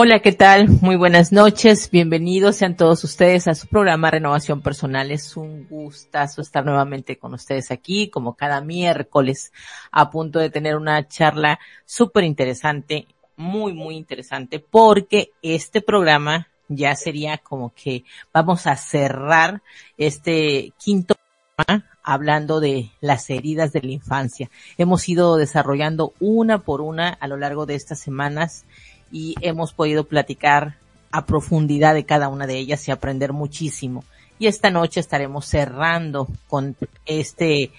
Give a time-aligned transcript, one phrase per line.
[0.00, 0.68] Hola, ¿qué tal?
[0.80, 1.90] Muy buenas noches.
[1.90, 5.10] Bienvenidos sean todos ustedes a su programa Renovación Personal.
[5.10, 9.52] Es un gustazo estar nuevamente con ustedes aquí, como cada miércoles,
[9.90, 16.94] a punto de tener una charla súper interesante, muy, muy interesante, porque este programa ya
[16.94, 19.62] sería como que vamos a cerrar
[19.96, 21.16] este quinto
[21.56, 24.48] programa hablando de las heridas de la infancia.
[24.76, 28.64] Hemos ido desarrollando una por una a lo largo de estas semanas
[29.10, 30.76] y hemos podido platicar
[31.10, 34.04] a profundidad de cada una de ellas y aprender muchísimo.
[34.38, 37.72] Y esta noche estaremos cerrando con este,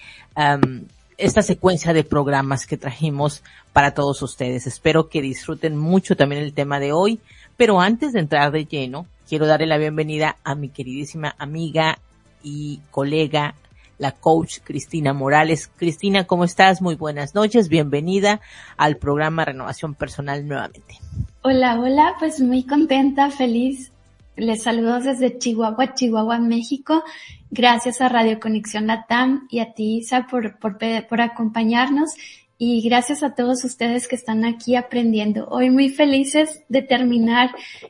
[1.16, 3.42] esta secuencia de programas que trajimos
[3.72, 4.66] para todos ustedes.
[4.66, 7.20] Espero que disfruten mucho también el tema de hoy,
[7.56, 11.98] pero antes de entrar de lleno, quiero darle la bienvenida a mi queridísima amiga
[12.42, 13.54] y colega
[14.00, 15.70] la coach Cristina Morales.
[15.76, 16.80] Cristina, ¿cómo estás?
[16.80, 17.68] Muy buenas noches.
[17.68, 18.40] Bienvenida
[18.78, 20.98] al programa Renovación Personal nuevamente.
[21.42, 22.14] Hola, hola.
[22.18, 23.92] Pues muy contenta, feliz.
[24.36, 27.04] Les saludo desde Chihuahua, Chihuahua, México.
[27.50, 32.14] Gracias a Radio Conexión Latam y a ti, Isa, por, por, por acompañarnos
[32.62, 35.48] y gracias a todos ustedes que están aquí aprendiendo.
[35.48, 37.48] Hoy muy felices de terminar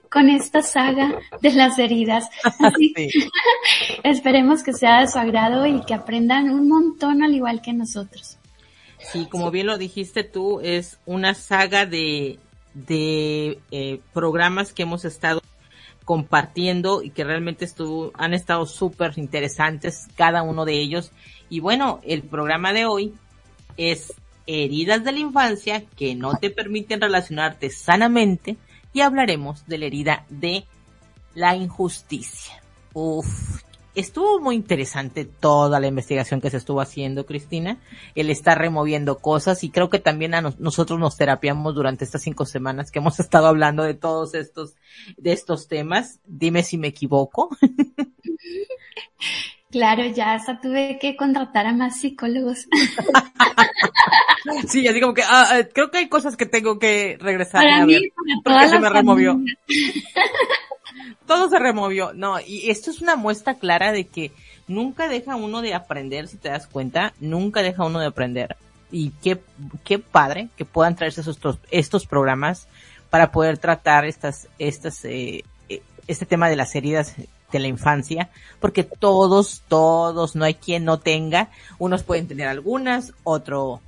[0.08, 2.28] con esta saga de las heridas.
[4.04, 8.38] esperemos que sea de su agrado y que aprendan un montón al igual que nosotros.
[9.00, 12.38] Sí, como bien lo dijiste tú, es una saga de,
[12.72, 15.42] de eh, programas que hemos estado
[16.04, 21.10] compartiendo y que realmente estuvo, han estado súper interesantes cada uno de ellos.
[21.48, 23.14] Y bueno, el programa de hoy
[23.76, 24.12] es
[24.50, 28.56] heridas de la infancia que no te permiten relacionarte sanamente
[28.92, 30.64] y hablaremos de la herida de
[31.34, 32.60] la injusticia.
[32.92, 33.62] Uf,
[33.94, 37.78] estuvo muy interesante toda la investigación que se estuvo haciendo, Cristina.
[38.16, 42.44] Él está removiendo cosas y creo que también a nosotros nos terapiamos durante estas cinco
[42.44, 44.74] semanas que hemos estado hablando de todos estos,
[45.16, 46.18] de estos temas.
[46.26, 47.50] Dime si me equivoco.
[49.70, 52.66] Claro, ya hasta tuve que contratar a más psicólogos.
[54.68, 57.84] sí, así como que ah, ah, creo que hay cosas que tengo que regresar a
[57.86, 58.02] ver,
[58.44, 59.40] porque se me removió.
[61.26, 62.12] Todo se removió.
[62.12, 64.32] No, y esto es una muestra clara de que
[64.66, 68.56] nunca deja uno de aprender, si te das cuenta, nunca deja uno de aprender.
[68.90, 69.40] Y qué,
[69.84, 72.66] qué padre que puedan traerse estos, estos programas
[73.10, 77.14] para poder tratar estas, estas, eh, eh este tema de las heridas
[77.52, 78.30] de la infancia,
[78.60, 81.48] porque todos, todos, no hay quien no tenga,
[81.78, 83.80] unos pueden tener algunas, otro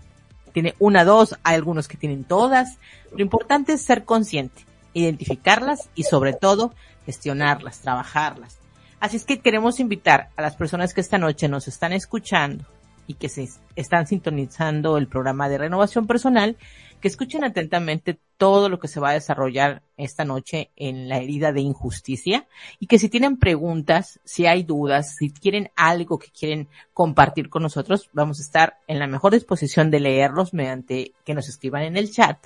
[0.53, 2.79] tiene una, dos, hay algunos que tienen todas.
[3.15, 4.65] Lo importante es ser consciente,
[4.95, 6.75] identificarlas y sobre todo
[7.07, 8.59] gestionarlas, trabajarlas.
[9.01, 12.65] Así es que queremos invitar a las personas que esta noche nos están escuchando
[13.07, 16.57] y que se están sintonizando el programa de renovación personal,
[17.01, 21.53] que escuchen atentamente todo lo que se va a desarrollar esta noche en la herida
[21.53, 22.49] de injusticia
[22.81, 27.63] y que si tienen preguntas, si hay dudas, si quieren algo que quieren compartir con
[27.63, 31.97] nosotros, vamos a estar en la mejor disposición de leerlos mediante que nos escriban en
[31.97, 32.37] el chat.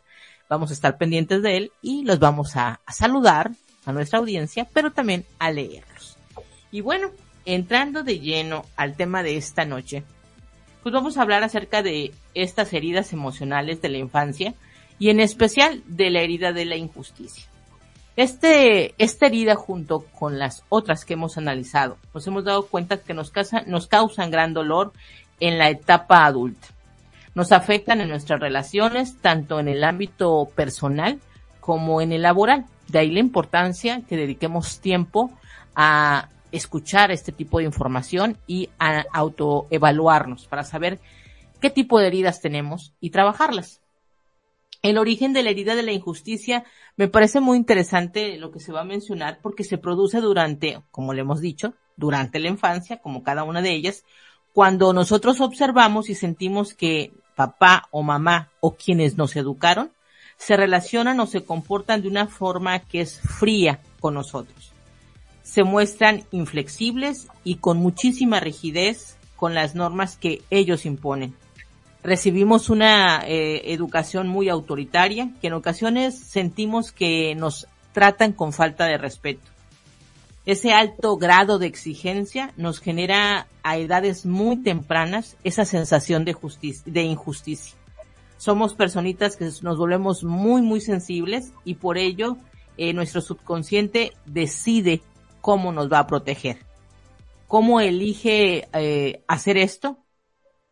[0.51, 3.53] Vamos a estar pendientes de él y los vamos a, saludar
[3.87, 6.19] a nuestra audiencia, pero también a leerlos.
[6.71, 7.09] Y bueno,
[7.47, 10.05] entrando de lleno al tema de esta noche,
[10.83, 14.53] pues vamos a hablar acerca de estas heridas emocionales de la infancia
[14.99, 17.45] y en especial de la herida de la injusticia.
[18.17, 23.13] Este, esta herida junto con las otras que hemos analizado, nos hemos dado cuenta que
[23.13, 23.31] nos,
[23.67, 24.93] nos causan gran dolor
[25.39, 26.69] en la etapa adulta.
[27.35, 31.21] Nos afectan en nuestras relaciones, tanto en el ámbito personal
[31.61, 32.65] como en el laboral.
[32.89, 35.31] De ahí la importancia que dediquemos tiempo
[35.75, 41.01] a escuchar este tipo de información y a autoevaluarnos para saber
[41.61, 43.83] qué tipo de heridas tenemos y trabajarlas.
[44.83, 46.65] El origen de la herida de la injusticia
[46.97, 51.13] me parece muy interesante lo que se va a mencionar porque se produce durante, como
[51.13, 54.05] le hemos dicho, durante la infancia, como cada una de ellas,
[54.53, 59.93] cuando nosotros observamos y sentimos que papá o mamá o quienes nos educaron
[60.37, 64.73] se relacionan o se comportan de una forma que es fría con nosotros
[65.47, 71.35] se muestran inflexibles y con muchísima rigidez con las normas que ellos imponen.
[72.07, 78.85] Recibimos una eh, educación muy autoritaria que en ocasiones sentimos que nos tratan con falta
[78.85, 79.51] de respeto.
[80.45, 86.85] Ese alto grado de exigencia nos genera a edades muy tempranas esa sensación de, justicia,
[86.87, 87.75] de injusticia.
[88.39, 92.37] Somos personitas que nos volvemos muy, muy sensibles y por ello
[92.77, 95.03] eh, nuestro subconsciente decide
[95.41, 96.59] cómo nos va a proteger.
[97.49, 99.99] ¿Cómo elige eh, hacer esto?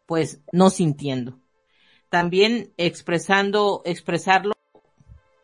[0.07, 1.39] Pues no sintiendo.
[2.09, 4.53] También expresando, expresarlo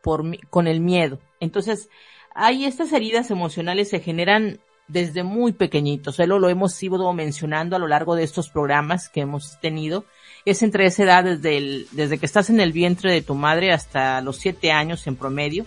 [0.02, 1.18] por, con el miedo.
[1.40, 1.88] Entonces,
[2.34, 4.60] hay estas heridas emocionales se generan
[4.92, 6.18] desde muy pequeñitos.
[6.18, 10.04] Eso lo hemos ido mencionando a lo largo de estos programas que hemos tenido.
[10.44, 14.20] Es entre esa edad desde, desde que estás en el vientre de tu madre hasta
[14.20, 15.64] los siete años en promedio.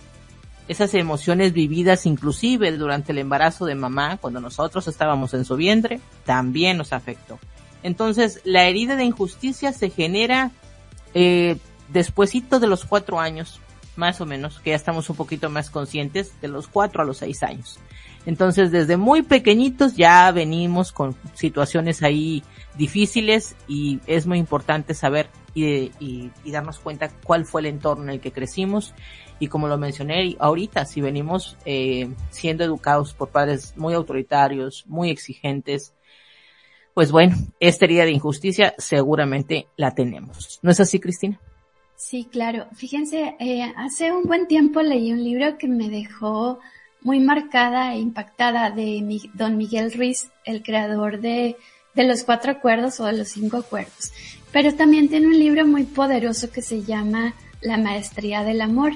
[0.68, 6.00] Esas emociones vividas inclusive durante el embarazo de mamá, cuando nosotros estábamos en su vientre,
[6.24, 7.38] también nos afectó.
[7.84, 10.50] Entonces, la herida de injusticia se genera
[11.12, 11.58] eh,
[11.90, 13.60] despuesito de los cuatro años,
[13.94, 17.18] más o menos, que ya estamos un poquito más conscientes, de los cuatro a los
[17.18, 17.78] seis años.
[18.24, 22.42] Entonces, desde muy pequeñitos ya venimos con situaciones ahí
[22.74, 28.10] difíciles y es muy importante saber y, y, darnos cuenta cuál fue el entorno en
[28.10, 28.94] el que crecimos
[29.38, 35.10] y como lo mencioné ahorita, si venimos eh, siendo educados por padres muy autoritarios, muy
[35.10, 35.92] exigentes,
[36.94, 40.60] pues bueno, esta herida de injusticia seguramente la tenemos.
[40.62, 41.40] ¿No es así, Cristina?
[41.96, 42.66] Sí, claro.
[42.74, 46.60] Fíjense, eh, hace un buen tiempo leí un libro que me dejó
[47.02, 51.56] muy marcada e impactada de don Miguel Ruiz, el creador de,
[51.94, 54.12] de los cuatro acuerdos o de los cinco acuerdos.
[54.52, 58.92] Pero también tiene un libro muy poderoso que se llama La Maestría del Amor.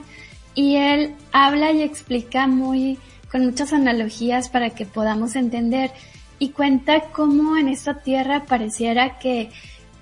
[0.54, 2.98] Y él habla y explica muy,
[3.30, 5.90] con muchas analogías para que podamos entender
[6.38, 9.50] y cuenta cómo en esta tierra pareciera que,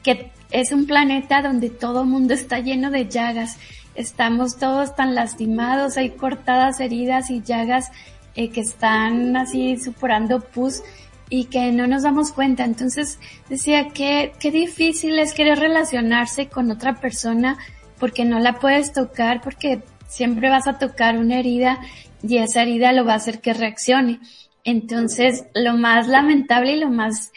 [0.03, 3.59] que es un planeta donde todo el mundo está lleno de llagas
[3.97, 7.91] estamos todos tan lastimados, hay cortadas heridas y llagas
[8.35, 10.83] eh, que están así supurando pus
[11.29, 12.65] y que no nos damos cuenta.
[12.65, 13.19] Entonces
[13.49, 17.59] decía que qué difícil es querer relacionarse con otra persona
[17.99, 21.81] porque no la puedes tocar porque siempre vas a tocar una herida
[22.23, 24.21] y esa herida lo va a hacer que reaccione.
[24.67, 27.33] Entonces lo más lamentable y lo más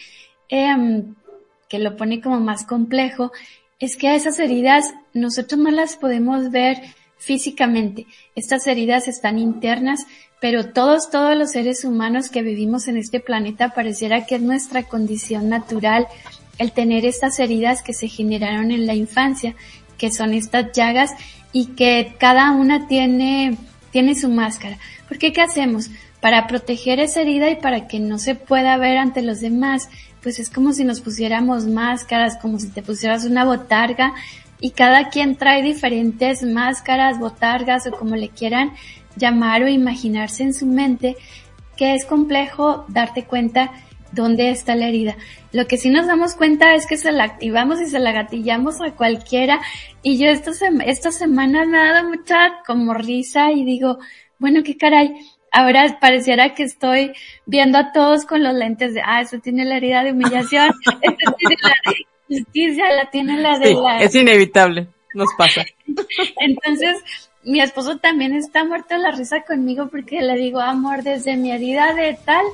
[0.50, 1.04] eh,
[1.70, 3.32] que lo pone como más complejo
[3.80, 6.82] es que a esas heridas nosotros no las podemos ver
[7.18, 8.08] físicamente.
[8.36, 10.08] Estas heridas están internas,
[10.42, 14.84] pero todos, todos los seres humanos que vivimos en este planeta pareciera que es nuestra
[14.84, 16.08] condición natural
[16.58, 19.56] el tener estas heridas que se generaron en la infancia,
[20.00, 21.12] que son estas llagas
[21.54, 23.56] y que cada una tiene,
[23.92, 24.80] tiene su máscara.
[25.08, 25.92] Porque ¿qué hacemos?
[26.22, 29.90] Para proteger esa herida y para que no se pueda ver ante los demás,
[30.22, 34.14] pues es como si nos pusiéramos máscaras, como si te pusieras una botarga
[34.60, 38.74] y cada quien trae diferentes máscaras, botargas o como le quieran
[39.16, 41.16] llamar o imaginarse en su mente,
[41.78, 43.72] que es complejo darte cuenta
[44.12, 45.16] dónde está la herida.
[45.52, 48.82] Lo que sí nos damos cuenta es que se la activamos y se la gatillamos
[48.82, 49.62] a cualquiera
[50.02, 50.52] y yo esta,
[50.86, 54.00] esta semana me ha dado mucha como risa y digo,
[54.40, 55.14] bueno, qué caray,
[55.52, 57.14] ahora pareciera que estoy
[57.46, 60.70] viendo a todos con los lentes de, ah, eso tiene la herida de humillación,
[61.02, 64.02] esto tiene la de justicia, la tiene la de la...
[64.02, 65.66] Es inevitable, nos pasa.
[66.40, 66.98] Entonces,
[67.44, 71.52] mi esposo también está muerto de la risa conmigo porque le digo, amor, desde mi
[71.52, 72.46] herida de tal,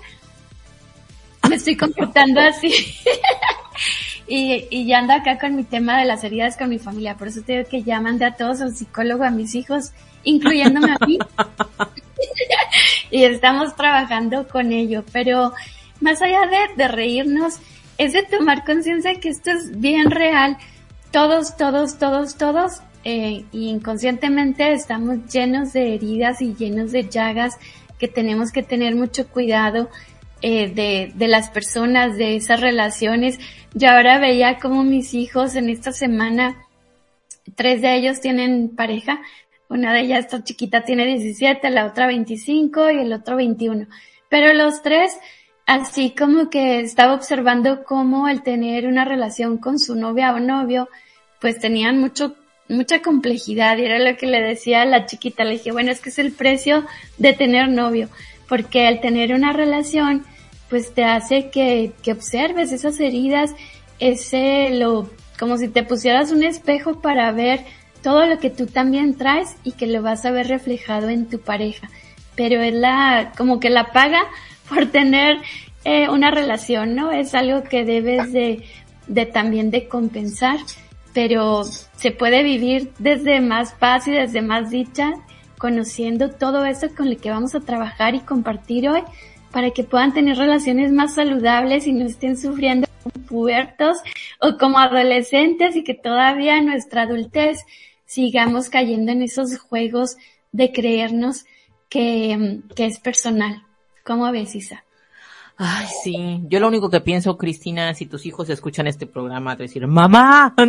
[1.49, 2.71] me estoy comportando así.
[4.27, 7.17] y, y ya ando acá con mi tema de las heridas con mi familia.
[7.17, 9.91] Por eso te digo que ya mandé a todos al psicólogo, a mis hijos,
[10.23, 11.19] incluyéndome a mí.
[13.11, 15.53] y estamos trabajando con ello, pero
[16.01, 17.59] más allá de, de reírnos,
[17.97, 20.57] es de tomar conciencia que esto es bien real.
[21.11, 27.57] Todos, todos, todos, todos, eh, inconscientemente estamos llenos de heridas y llenos de llagas
[27.99, 29.89] que tenemos que tener mucho cuidado
[30.41, 33.39] eh, de, de las personas, de esas relaciones.
[33.73, 36.57] Yo ahora veía como mis hijos en esta semana,
[37.55, 39.21] tres de ellos tienen pareja,
[39.69, 43.87] una de ellas, esta chiquita, tiene 17, la otra 25 y el otro 21.
[44.29, 45.17] Pero los tres,
[45.65, 50.89] así como que estaba observando cómo el tener una relación con su novia o novio,
[51.41, 52.35] pues tenían mucho,
[52.69, 53.77] mucha complejidad.
[53.77, 55.43] Y era lo que le decía a la chiquita.
[55.43, 56.85] Le dije, bueno, es que es el precio
[57.17, 58.09] de tener novio.
[58.47, 60.23] Porque al tener una relación,
[60.69, 63.55] pues te hace que, que observes esas heridas,
[63.99, 67.65] ese lo, como si te pusieras un espejo para ver
[68.05, 71.39] todo lo que tú también traes y que lo vas a ver reflejado en tu
[71.39, 71.89] pareja.
[72.35, 74.21] Pero es la, como que la paga
[74.69, 75.37] por tener
[75.85, 77.11] eh, una relación, ¿no?
[77.11, 78.63] Es algo que debes de,
[79.07, 80.59] de también de compensar,
[81.15, 85.13] pero se puede vivir desde más paz y desde más dicha,
[85.57, 89.01] conociendo todo eso con lo que vamos a trabajar y compartir hoy
[89.49, 93.97] para que puedan tener relaciones más saludables y no estén sufriendo como pubertos
[94.39, 97.65] o como adolescentes y que todavía nuestra adultez
[98.05, 100.17] sigamos cayendo en esos juegos
[100.51, 101.45] de creernos
[101.89, 103.63] que, que es personal.
[104.03, 104.83] ¿Cómo ves, Isa?
[105.57, 106.41] Ay, sí.
[106.47, 110.53] Yo lo único que pienso, Cristina, si tus hijos escuchan este programa, decir, mamá.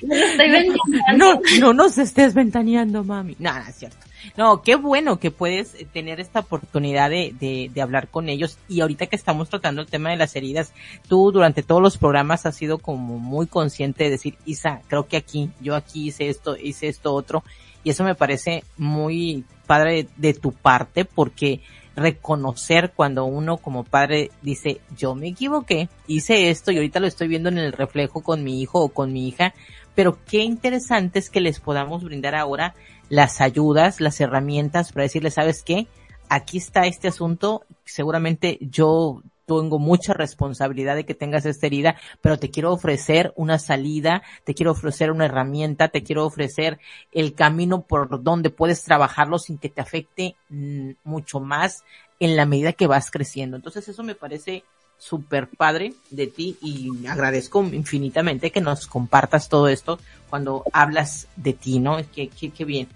[1.16, 3.36] no, no nos estés ventaneando, mami.
[3.38, 4.07] No, no es cierto.
[4.36, 8.58] No, qué bueno que puedes tener esta oportunidad de, de, de, hablar con ellos.
[8.68, 10.72] Y ahorita que estamos tratando el tema de las heridas,
[11.08, 15.16] tú durante todos los programas has sido como muy consciente de decir, Isa, creo que
[15.16, 17.44] aquí, yo aquí hice esto, hice esto otro.
[17.84, 21.60] Y eso me parece muy padre de, de tu parte porque
[21.98, 27.28] reconocer cuando uno como padre dice, yo me equivoqué, hice esto y ahorita lo estoy
[27.28, 29.54] viendo en el reflejo con mi hijo o con mi hija,
[29.94, 32.74] pero qué interesante es que les podamos brindar ahora
[33.08, 35.86] las ayudas, las herramientas para decirles, ¿sabes qué?
[36.28, 42.38] Aquí está este asunto, seguramente yo tengo mucha responsabilidad de que tengas esta herida, pero
[42.38, 46.78] te quiero ofrecer una salida, te quiero ofrecer una herramienta, te quiero ofrecer
[47.12, 51.82] el camino por donde puedes trabajarlo sin que te afecte mm, mucho más
[52.20, 53.56] en la medida que vas creciendo.
[53.56, 54.64] Entonces eso me parece
[54.98, 61.52] súper padre de ti y agradezco infinitamente que nos compartas todo esto cuando hablas de
[61.52, 61.98] ti, ¿no?
[62.14, 62.88] Qué, qué, qué bien.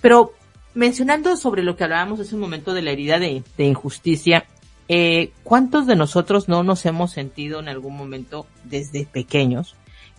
[0.00, 0.34] Pero
[0.74, 4.44] mencionando sobre lo que hablábamos hace un momento de la herida de, de injusticia,
[4.88, 9.74] eh, ¿cuántos de nosotros no nos hemos sentido en algún momento desde pequeños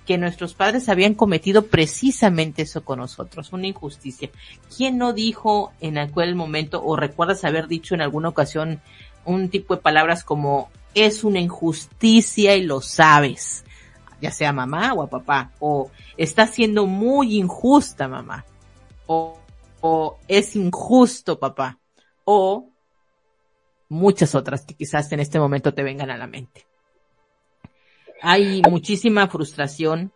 [0.05, 4.29] que nuestros padres habían cometido precisamente eso con nosotros, una injusticia?
[4.75, 8.81] ¿Quién no dijo en aquel momento o recuerdas haber dicho en alguna ocasión
[9.27, 13.63] un tipo de palabras como es una injusticia y lo sabes?
[14.21, 18.45] ya sea mamá o a papá, o está siendo muy injusta mamá,
[19.05, 19.37] o,
[19.81, 21.79] o es injusto papá,
[22.25, 22.69] o
[23.89, 26.65] muchas otras que quizás en este momento te vengan a la mente.
[28.21, 30.11] Hay muchísima frustración,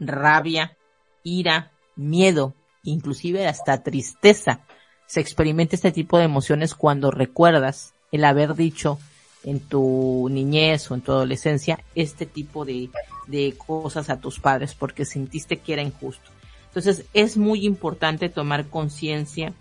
[0.00, 0.76] rabia,
[1.22, 4.66] ira, miedo, inclusive hasta tristeza.
[5.06, 8.98] Se experimenta este tipo de emociones cuando recuerdas el haber dicho
[9.42, 12.90] en tu niñez o en tu adolescencia este tipo de,
[13.26, 16.30] de cosas a tus padres porque sentiste que era injusto.
[16.68, 19.52] Entonces es muy importante tomar conciencia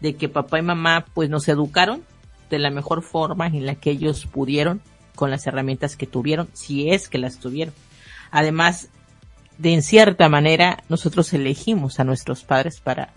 [0.00, 2.02] de que papá y mamá pues nos educaron
[2.50, 4.82] de la mejor forma en la que ellos pudieron
[5.14, 7.74] con las herramientas que tuvieron, si es que las tuvieron.
[8.30, 8.88] Además,
[9.56, 13.14] de en cierta manera, nosotros elegimos a nuestros padres para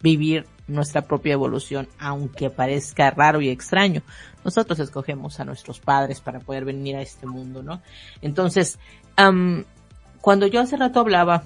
[0.00, 4.02] vivir nuestra propia evolución, aunque parezca raro y extraño.
[4.44, 7.82] Nosotros escogemos a nuestros padres para poder venir a este mundo, ¿no?
[8.22, 8.78] Entonces,
[10.20, 11.44] cuando yo hace rato hablaba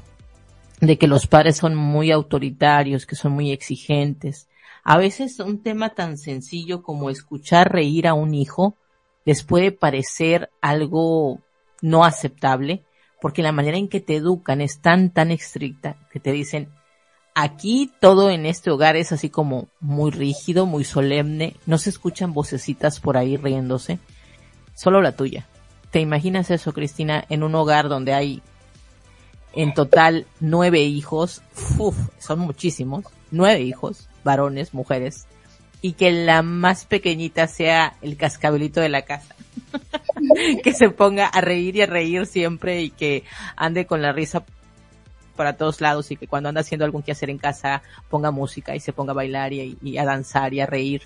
[0.80, 4.48] de que los padres son muy autoritarios, que son muy exigentes,
[4.84, 8.76] a veces un tema tan sencillo como escuchar reír a un hijo
[9.24, 11.40] les puede parecer algo
[11.82, 12.84] no aceptable,
[13.20, 16.70] porque la manera en que te educan es tan, tan estricta que te dicen,
[17.42, 22.32] aquí todo en este hogar es así como muy rígido, muy solemne, no se escuchan
[22.32, 24.00] vocecitas por ahí riéndose,
[24.74, 25.46] solo la tuya.
[25.92, 28.42] ¿Te imaginas eso, Cristina, en un hogar donde hay
[29.54, 31.42] en total nueve hijos?
[31.78, 35.28] Uf, son muchísimos, nueve hijos varones, mujeres,
[35.80, 39.36] y que la más pequeñita sea el cascabelito de la casa.
[40.64, 43.22] que se ponga a reír y a reír siempre y que
[43.56, 44.44] ande con la risa
[45.38, 47.80] para todos lados y que cuando anda haciendo algún que hacer en casa
[48.10, 51.02] ponga música y se ponga a bailar y, a danzar y a reír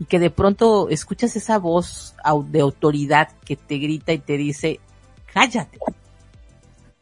[0.00, 2.16] y que de pronto escuchas esa voz
[2.48, 4.80] de autoridad que te grita y te dice
[5.32, 5.78] cállate,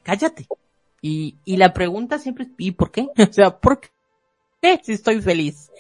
[0.02, 0.48] cállate.
[1.00, 3.08] Y, y la pregunta siempre es ¿y por qué?
[3.30, 3.80] O sea, ¿por
[4.60, 4.80] qué?
[4.82, 5.70] si estoy feliz?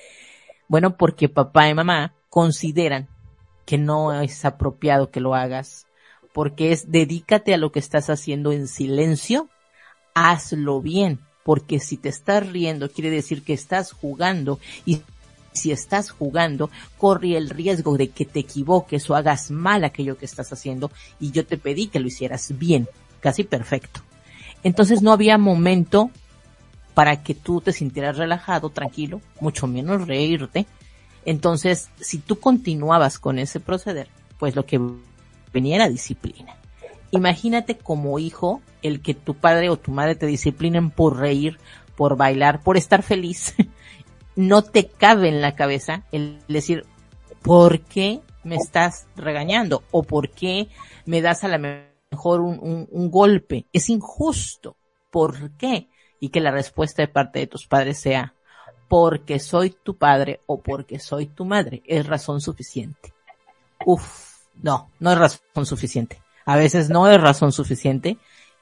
[0.68, 3.08] Bueno, porque papá y mamá consideran
[3.66, 5.86] que no es apropiado que lo hagas,
[6.32, 9.48] porque es dedícate a lo que estás haciendo en silencio,
[10.14, 15.02] hazlo bien, porque si te estás riendo quiere decir que estás jugando y
[15.52, 20.24] si estás jugando, corre el riesgo de que te equivoques o hagas mal aquello que
[20.24, 20.90] estás haciendo
[21.20, 22.88] y yo te pedí que lo hicieras bien,
[23.20, 24.00] casi perfecto.
[24.62, 26.10] Entonces no había momento
[26.94, 30.66] para que tú te sintieras relajado, tranquilo, mucho menos reírte.
[31.24, 34.80] Entonces, si tú continuabas con ese proceder, pues lo que
[35.52, 36.56] venía era disciplina.
[37.12, 41.58] Imagínate como hijo el que tu padre o tu madre te disciplinen por reír,
[41.96, 43.54] por bailar, por estar feliz.
[44.36, 46.84] no te cabe en la cabeza el decir,
[47.42, 49.84] ¿por qué me estás regañando?
[49.92, 50.68] ¿O por qué
[51.06, 53.66] me das a la mejor un, un, golpe?
[53.72, 54.76] Es injusto.
[55.10, 55.88] ¿Por qué?
[56.22, 58.36] y que la respuesta de parte de tus padres sea
[58.86, 63.12] porque soy tu padre o porque soy tu madre es razón suficiente.
[63.84, 66.21] Uf, no, no es razón suficiente.
[66.44, 68.18] A veces no es razón suficiente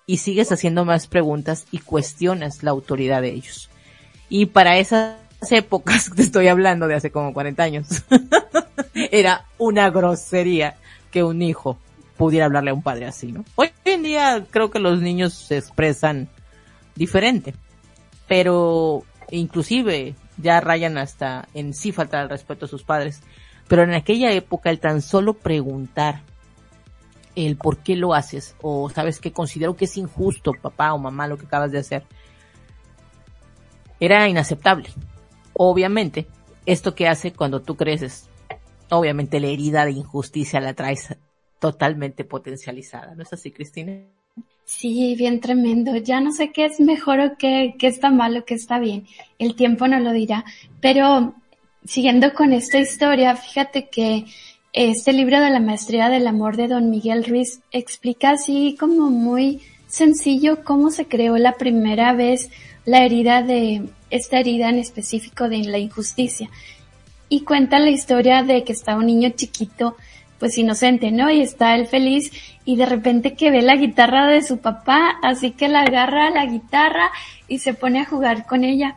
[0.07, 3.71] y sigues haciendo más preguntas y cuestionas la autoridad de ellos.
[4.29, 5.17] Y para esas
[5.51, 7.89] épocas, te estoy hablando de hace como 40 años,
[8.95, 10.77] era una grosería
[11.11, 11.79] que un hijo
[12.17, 13.45] pudiera hablarle a un padre así, ¿no?
[13.55, 16.29] Hoy en día creo que los niños se expresan
[16.95, 17.55] diferente.
[18.29, 23.23] Pero inclusive ya rayan hasta en sí faltar el respeto a sus padres.
[23.69, 26.23] Pero en aquella época el tan solo preguntar
[27.37, 31.27] el por qué lo haces o sabes que considero que es injusto papá o mamá
[31.27, 32.05] lo que acabas de hacer
[34.01, 34.89] era inaceptable.
[35.53, 36.27] Obviamente,
[36.67, 38.29] esto que hace cuando tú creces,
[38.89, 41.17] obviamente la herida de injusticia la traes
[41.59, 44.01] totalmente potencializada, ¿no es así, Cristina?
[44.65, 45.97] Sí, bien tremendo.
[45.97, 49.07] Ya no sé qué es mejor o qué, qué está mal o qué está bien.
[49.39, 50.45] El tiempo no lo dirá.
[50.81, 51.35] Pero
[51.85, 54.27] siguiendo con esta historia, fíjate que
[54.73, 59.61] este libro de la maestría del amor de don Miguel Ruiz explica así como muy
[59.89, 62.51] sencillo cómo se creó la primera vez
[62.85, 66.49] la herida de, esta herida en específico de la injusticia.
[67.29, 69.97] Y cuenta la historia de que está un niño chiquito
[70.39, 71.31] pues inocente, ¿no?
[71.31, 72.31] Y está él feliz
[72.65, 76.47] y de repente que ve la guitarra de su papá, así que la agarra la
[76.47, 77.11] guitarra
[77.49, 78.97] y se pone a jugar con ella.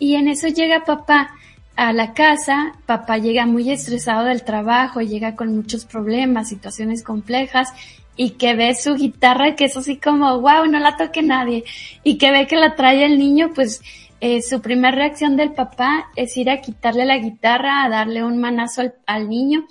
[0.00, 1.30] Y en eso llega papá
[1.76, 7.72] a la casa, papá llega muy estresado del trabajo, llega con muchos problemas, situaciones complejas
[8.14, 11.64] y que ve su guitarra que es así como, wow, no la toque nadie
[12.04, 13.80] y que ve que la trae el niño, pues
[14.20, 18.38] eh, su primera reacción del papá es ir a quitarle la guitarra, a darle un
[18.38, 19.66] manazo al niño.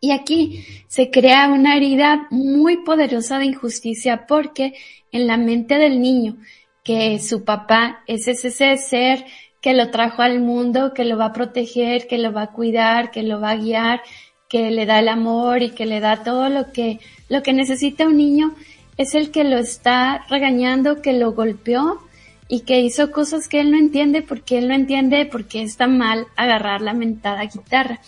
[0.00, 4.72] Y aquí se crea una herida muy poderosa de injusticia porque
[5.12, 6.38] en la mente del niño,
[6.82, 9.24] que su papá es ese ser
[9.60, 13.10] que lo trajo al mundo, que lo va a proteger, que lo va a cuidar,
[13.10, 14.02] que lo va a guiar,
[14.48, 18.06] que le da el amor y que le da todo lo que, lo que necesita
[18.06, 18.54] un niño,
[18.96, 22.00] es el que lo está regañando, que lo golpeó
[22.48, 26.26] y que hizo cosas que él no entiende porque él no entiende porque está mal
[26.36, 28.00] agarrar la mentada guitarra.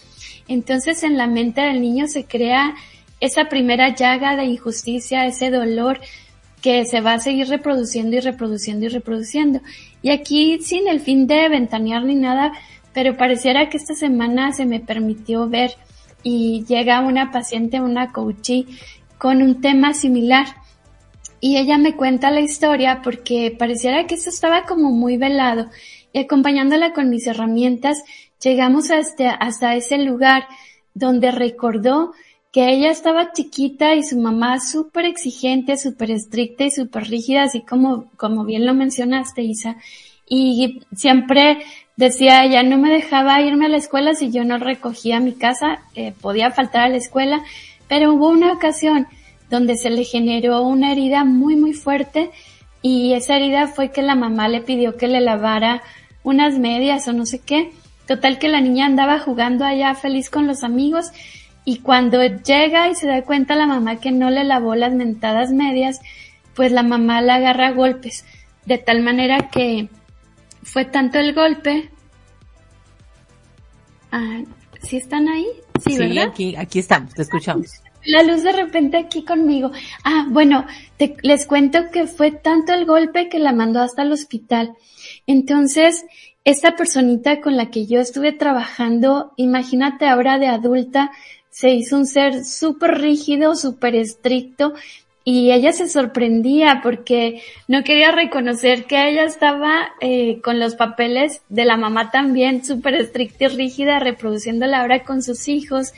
[0.49, 2.75] Entonces en la mente del niño se crea
[3.21, 6.01] esa primera llaga de injusticia, ese dolor
[6.61, 9.61] que se va a seguir reproduciendo y reproduciendo y reproduciendo.
[10.03, 12.53] Y aquí sin el fin de ventanear ni nada,
[12.93, 15.73] pero pareciera que esta semana se me permitió ver
[16.23, 18.67] y llega una paciente, una coachee,
[19.19, 20.47] con un tema similar.
[21.41, 25.69] Y ella me cuenta la historia porque pareciera que esto estaba como muy velado
[26.13, 28.03] y acompañándola con mis herramientas
[28.43, 30.47] llegamos hasta, hasta ese lugar
[30.95, 32.13] donde recordó
[32.53, 37.63] que ella estaba chiquita y su mamá súper exigente, súper estricta y súper rígida, así
[37.63, 39.77] como, como bien lo mencionaste, Isa.
[40.29, 41.63] Y siempre
[41.97, 45.81] decía ella, no me dejaba irme a la escuela si yo no recogía mi casa,
[45.95, 47.43] eh, podía faltar a la escuela,
[47.89, 49.07] pero hubo una ocasión
[49.49, 52.31] donde se le generó una herida muy, muy fuerte
[52.83, 55.83] y esa herida fue que la mamá le pidió que le lavara
[56.23, 57.73] unas medias o no sé qué
[58.07, 61.13] Total que la niña andaba jugando allá feliz con los amigos
[61.65, 65.53] y cuando llega y se da cuenta la mamá que no le lavó las mentadas
[65.53, 66.01] medias,
[66.55, 68.25] pues la mamá la agarra a golpes,
[68.67, 69.89] de tal manera que
[70.63, 71.91] fue tanto el golpe.
[74.11, 74.41] Ah,
[74.83, 75.47] ¿Sí están ahí?
[75.85, 76.29] Sí, ¿verdad?
[76.29, 77.83] aquí, aquí estamos, te escuchamos.
[78.05, 79.71] La luz de repente aquí conmigo.
[80.03, 80.67] Ah, bueno,
[81.23, 84.75] les cuento que fue tanto el golpe que la mandó hasta el hospital.
[85.27, 86.05] Entonces,
[86.45, 91.13] esta personita con la que yo estuve trabajando, imagínate ahora de adulta,
[91.53, 94.73] se hizo un ser súper rígido, súper estricto,
[95.23, 101.43] y ella se sorprendía porque no quería reconocer que ella estaba eh, con los papeles
[101.49, 105.93] de la mamá también súper estricta y rígida, reproduciéndola ahora con sus hijos,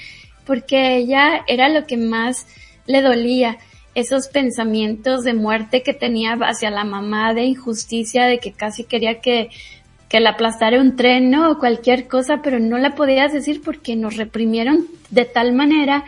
[0.45, 2.47] porque ella era lo que más
[2.87, 3.57] le dolía
[3.95, 9.21] esos pensamientos de muerte que tenía hacia la mamá, de injusticia, de que casi quería
[9.21, 9.51] que
[10.15, 11.35] que la aplastara un tren.
[11.35, 16.05] O cualquier cosa, pero no la podías decir porque nos reprimieron de tal manera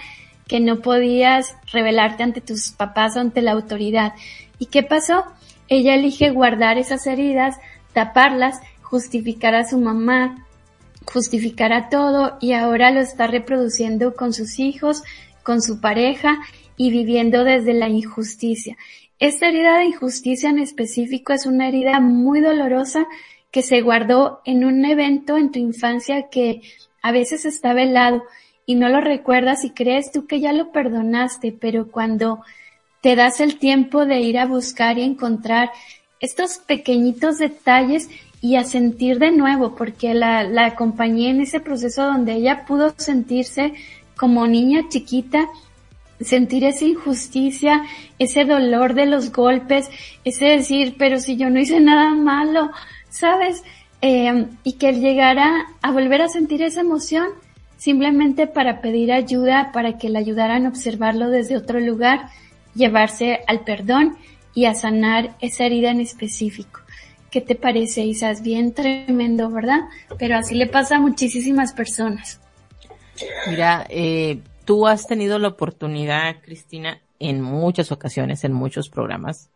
[0.46, 4.12] que no podías revelarte ante tus papás o ante la autoridad.
[4.60, 5.24] ¿Y qué pasó?
[5.66, 7.56] Ella elige guardar esas heridas,
[7.94, 10.46] taparlas, justificar a su mamá,
[11.04, 15.02] justificar a todo y ahora lo está reproduciendo con sus hijos,
[15.42, 16.38] con su pareja
[16.76, 18.76] y viviendo desde la injusticia.
[19.18, 23.04] Esta herida de injusticia en específico es una herida muy dolorosa
[23.56, 26.60] que se guardó en un evento en tu infancia que
[27.00, 28.22] a veces está velado
[28.66, 32.42] y no lo recuerdas y crees tú que ya lo perdonaste, pero cuando
[33.00, 35.70] te das el tiempo de ir a buscar y encontrar
[36.20, 38.10] estos pequeñitos detalles
[38.42, 42.92] y a sentir de nuevo, porque la, la acompañé en ese proceso donde ella pudo
[42.98, 43.72] sentirse
[44.18, 45.48] como niña chiquita,
[46.20, 47.84] sentir esa injusticia,
[48.18, 49.88] ese dolor de los golpes,
[50.24, 52.70] ese decir, pero si yo no hice nada malo,
[53.16, 53.62] ¿sabes?
[54.02, 57.28] Eh, y que él llegara a volver a sentir esa emoción
[57.78, 62.28] simplemente para pedir ayuda, para que le ayudaran a observarlo desde otro lugar,
[62.74, 64.16] llevarse al perdón
[64.54, 66.80] y a sanar esa herida en específico.
[67.30, 68.30] ¿Qué te parece, Isa?
[68.30, 69.80] Es bien tremendo, ¿verdad?
[70.18, 72.40] Pero así le pasa a muchísimas personas.
[73.48, 79.50] Mira, eh, tú has tenido la oportunidad, Cristina, en muchas ocasiones, en muchos programas,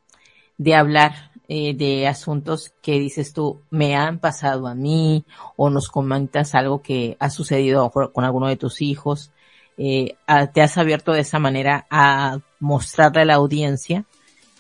[0.59, 5.25] de hablar eh, de asuntos que dices tú, me han pasado a mí,
[5.57, 9.33] o nos comentas algo que ha sucedido con alguno de tus hijos.
[9.77, 10.15] Eh,
[10.55, 14.05] te has abierto de esa manera a mostrarle a la audiencia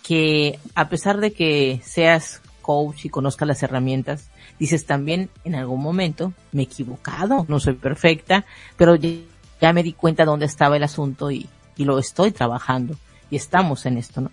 [0.02, 5.80] que a pesar de que seas coach y conozcas las herramientas, dices también en algún
[5.80, 8.44] momento me he equivocado, no soy perfecta,
[8.76, 12.96] pero ya, me di cuenta dónde estaba el asunto y, y lo estoy trabajando
[13.30, 14.32] y estamos en esto, ¿no?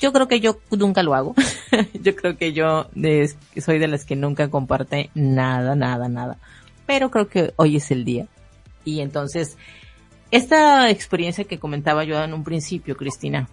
[0.00, 1.34] Yo creo que yo nunca lo hago.
[2.02, 2.88] yo creo que yo
[3.60, 6.38] soy de las que nunca comparte nada, nada, nada.
[6.86, 8.26] Pero creo que hoy es el día.
[8.84, 9.56] Y entonces,
[10.30, 13.48] esta experiencia que comentaba yo en un principio, Cristina,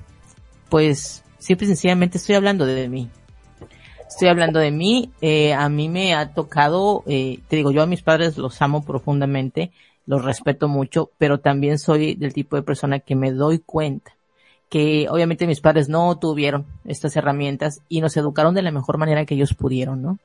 [0.69, 3.09] pues siempre sencillamente estoy hablando de mí.
[4.07, 7.87] Estoy hablando de mí, eh, a mí me ha tocado, eh, te digo, yo a
[7.87, 9.71] mis padres los amo profundamente,
[10.05, 14.13] los respeto mucho, pero también soy del tipo de persona que me doy cuenta
[14.73, 19.23] que obviamente mis padres no tuvieron estas herramientas y nos educaron de la mejor manera
[19.23, 20.17] que ellos pudieron, ¿no?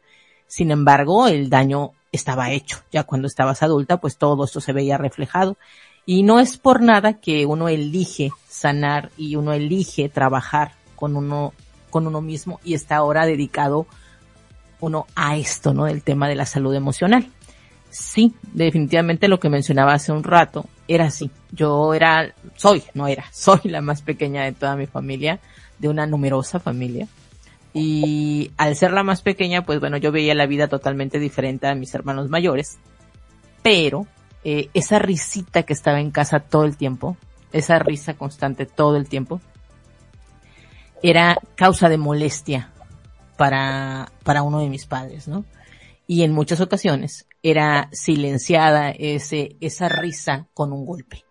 [0.47, 2.79] Sin embargo, el daño estaba hecho.
[2.91, 5.59] Ya cuando estabas adulta, pues todo esto se veía reflejado.
[6.07, 11.53] Y no es por nada que uno elige sanar y uno elige trabajar con uno,
[11.91, 13.87] con uno mismo y está ahora dedicado
[14.81, 15.85] uno a esto, ¿no?
[15.85, 17.31] Del tema de la salud emocional.
[17.91, 21.31] Sí, definitivamente lo que mencionaba hace un rato era así.
[21.53, 25.41] Yo era, soy, no era, soy la más pequeña de toda mi familia,
[25.79, 27.09] de una numerosa familia.
[27.73, 31.75] Y al ser la más pequeña, pues bueno, yo veía la vida totalmente diferente a
[31.75, 32.79] mis hermanos mayores.
[33.63, 34.07] Pero
[34.45, 37.17] eh, esa risita que estaba en casa todo el tiempo,
[37.53, 39.41] esa risa constante todo el tiempo,
[41.03, 42.73] era causa de molestia
[43.37, 45.45] para, para uno de mis padres, ¿no?
[46.07, 51.25] Y en muchas ocasiones era silenciada ese, esa risa con un golpe.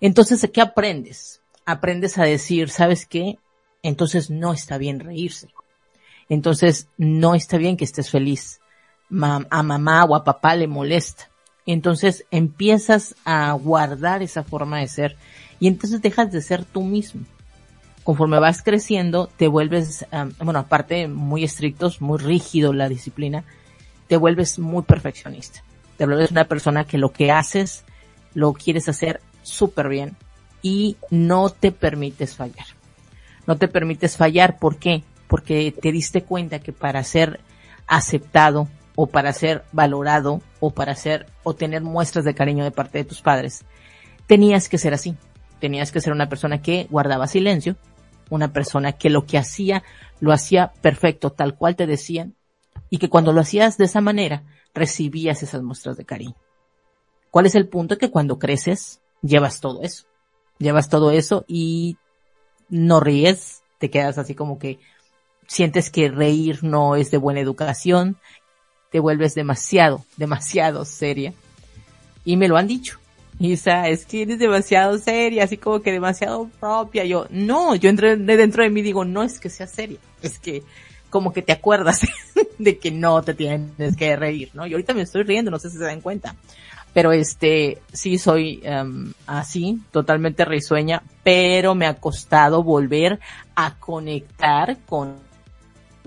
[0.00, 1.42] Entonces, ¿qué aprendes?
[1.66, 3.38] Aprendes a decir, ¿sabes qué?
[3.82, 5.48] Entonces no está bien reírse.
[6.28, 8.60] Entonces no está bien que estés feliz.
[9.10, 11.30] a mamá o a papá le molesta
[11.72, 15.16] entonces empiezas a guardar esa forma de ser
[15.58, 17.22] y entonces dejas de ser tú mismo.
[18.02, 20.06] Conforme vas creciendo, te vuelves,
[20.42, 23.44] bueno, aparte muy estrictos, muy rígido la disciplina,
[24.10, 25.62] te vuelves muy perfeccionista.
[25.96, 27.84] Te vuelves una persona que lo que haces,
[28.34, 30.16] lo quieres hacer súper bien
[30.62, 32.66] y no te permites fallar.
[33.46, 35.04] No te permites fallar, ¿por qué?
[35.28, 37.38] Porque te diste cuenta que para ser
[37.86, 42.98] aceptado, o para ser valorado o para ser o tener muestras de cariño de parte
[42.98, 43.64] de tus padres.
[44.26, 45.14] Tenías que ser así.
[45.60, 47.76] Tenías que ser una persona que guardaba silencio,
[48.28, 49.84] una persona que lo que hacía
[50.18, 52.34] lo hacía perfecto, tal cual te decían,
[52.90, 54.42] y que cuando lo hacías de esa manera
[54.74, 56.36] recibías esas muestras de cariño.
[57.30, 57.96] ¿Cuál es el punto?
[57.96, 60.04] Que cuando creces llevas todo eso.
[60.58, 61.96] Llevas todo eso y
[62.68, 64.78] no ríes, te quedas así como que
[65.46, 68.18] sientes que reír no es de buena educación,
[68.90, 71.32] te vuelves demasiado, demasiado seria.
[72.24, 72.98] Y me lo han dicho.
[73.38, 77.06] Isa, es que eres demasiado seria, así como que demasiado propia.
[77.06, 80.62] Yo, no, yo entre, dentro de mí digo, no es que sea seria, es que
[81.10, 82.00] como que te acuerdas
[82.58, 84.66] de que no te tienes que reír, ¿no?
[84.66, 86.34] Y ahorita me estoy riendo, no sé si se dan cuenta.
[86.92, 93.20] Pero este, sí soy um, así, totalmente risueña, pero me ha costado volver
[93.54, 95.16] a conectar con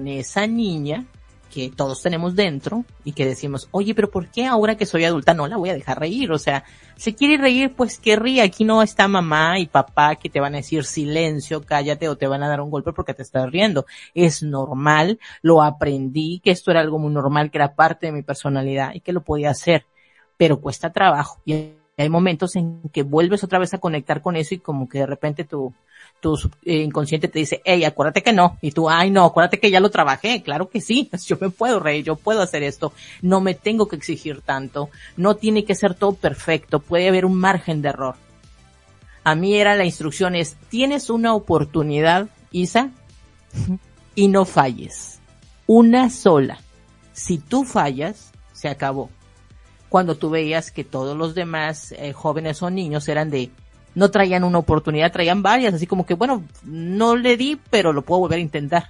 [0.05, 1.05] esa niña
[1.53, 5.35] que todos tenemos dentro y que decimos, oye, pero ¿por qué ahora que soy adulta
[5.35, 6.31] no la voy a dejar reír?
[6.31, 6.63] O sea,
[6.95, 8.41] si quiere reír, pues que ríe.
[8.41, 12.25] Aquí no está mamá y papá que te van a decir silencio, cállate o te
[12.25, 13.85] van a dar un golpe porque te estás riendo.
[14.15, 18.23] Es normal, lo aprendí, que esto era algo muy normal, que era parte de mi
[18.23, 19.85] personalidad y que lo podía hacer,
[20.37, 21.39] pero cuesta trabajo.
[21.45, 24.99] Y hay momentos en que vuelves otra vez a conectar con eso y como que
[24.99, 25.73] de repente tu,
[26.23, 28.57] tu eh, inconsciente te dice, hey, acuérdate que no.
[28.61, 30.41] Y tú, ay, no, acuérdate que ya lo trabajé.
[30.41, 31.09] Claro que sí.
[31.27, 32.93] Yo me puedo reír, yo puedo hacer esto.
[33.21, 34.89] No me tengo que exigir tanto.
[35.17, 36.79] No tiene que ser todo perfecto.
[36.79, 38.15] Puede haber un margen de error.
[39.25, 42.91] A mí era la instrucción es, tienes una oportunidad, Isa,
[44.15, 45.19] y no falles.
[45.67, 46.59] Una sola.
[47.11, 49.09] Si tú fallas, se acabó.
[49.89, 53.51] Cuando tú veías que todos los demás eh, jóvenes o niños eran de,
[53.95, 58.01] no traían una oportunidad, traían varias, así como que, bueno, no le di, pero lo
[58.01, 58.89] puedo volver a intentar.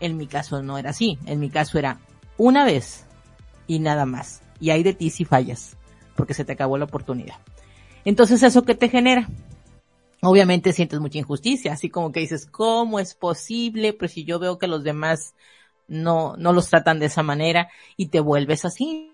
[0.00, 1.98] En mi caso no era así, en mi caso era
[2.36, 3.06] una vez
[3.66, 4.42] y nada más.
[4.60, 5.76] Y hay de ti si fallas,
[6.16, 7.36] porque se te acabó la oportunidad.
[8.04, 9.28] Entonces, ¿eso qué te genera?
[10.22, 13.92] obviamente sientes mucha injusticia, así como que dices, ¿cómo es posible?
[13.92, 15.34] Pues si yo veo que los demás
[15.88, 19.12] no, no los tratan de esa manera y te vuelves así,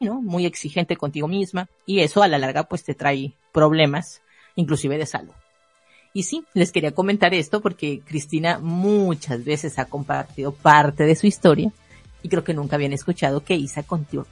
[0.00, 0.22] ¿no?
[0.22, 4.22] Muy exigente contigo misma y eso a la larga pues te trae problemas,
[4.56, 5.32] inclusive de salud.
[6.14, 11.26] Y sí, les quería comentar esto porque Cristina muchas veces ha compartido parte de su
[11.26, 11.72] historia
[12.22, 13.84] y creo que nunca habían escuchado que Isa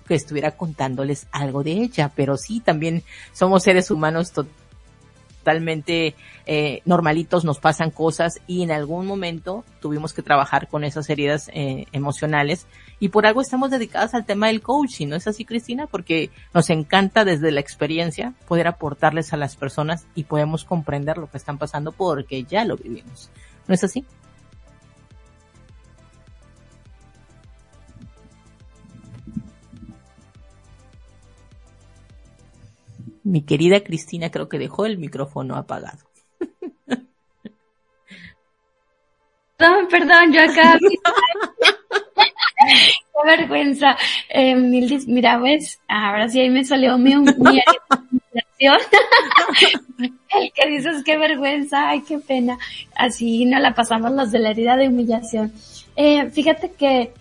[0.06, 3.02] que estuviera contándoles algo de ella, pero sí, también
[3.33, 4.33] somos seres humanos
[5.40, 6.14] totalmente
[6.46, 11.50] eh, normalitos, nos pasan cosas y en algún momento tuvimos que trabajar con esas heridas
[11.53, 12.66] eh, emocionales
[13.00, 15.87] y por algo estamos dedicadas al tema del coaching, ¿no es así Cristina?
[15.87, 21.31] Porque nos encanta desde la experiencia poder aportarles a las personas y podemos comprender lo
[21.31, 23.31] que están pasando porque ya lo vivimos,
[23.66, 24.05] ¿no es así?
[33.30, 36.00] Mi querida Cristina creo que dejó el micrófono apagado.
[39.56, 40.76] Perdón, perdón, yo acá.
[42.58, 43.96] Qué vergüenza.
[44.28, 47.62] Eh, mira, ves, ahora sí ahí me salió mi humillación.
[50.00, 52.58] El que dices qué vergüenza, ay, qué pena.
[52.96, 55.52] Así no la pasamos los de la herida de humillación.
[55.94, 57.12] Eh, fíjate que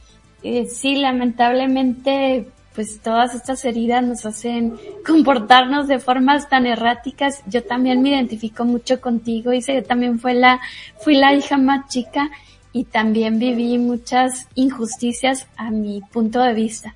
[0.43, 7.41] eh, sí, lamentablemente pues todas estas heridas nos hacen comportarnos de formas tan erráticas.
[7.47, 10.59] Yo también me identifico mucho contigo y sé, también fue la,
[10.99, 12.29] fui la hija más chica
[12.71, 16.95] y también viví muchas injusticias a mi punto de vista.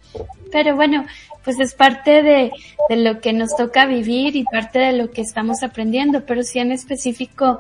[0.52, 1.06] Pero bueno,
[1.44, 2.52] pues es parte de,
[2.90, 6.60] de lo que nos toca vivir y parte de lo que estamos aprendiendo, pero sí
[6.60, 7.60] en específico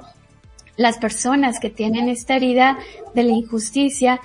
[0.77, 2.77] las personas que tienen esta herida
[3.13, 4.19] de la injusticia,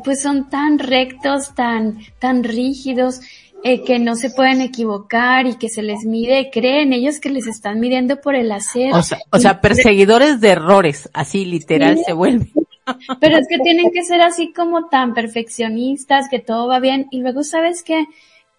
[0.00, 3.20] pues son tan rectos, tan, tan rígidos,
[3.64, 7.46] eh, que no se pueden equivocar y que se les mide, creen ellos que les
[7.46, 8.92] están midiendo por el hacer.
[8.92, 12.52] O sea, o sea perseguidores de errores, así literal se vuelven.
[13.20, 17.20] Pero es que tienen que ser así como tan perfeccionistas, que todo va bien, y
[17.20, 18.06] luego sabes que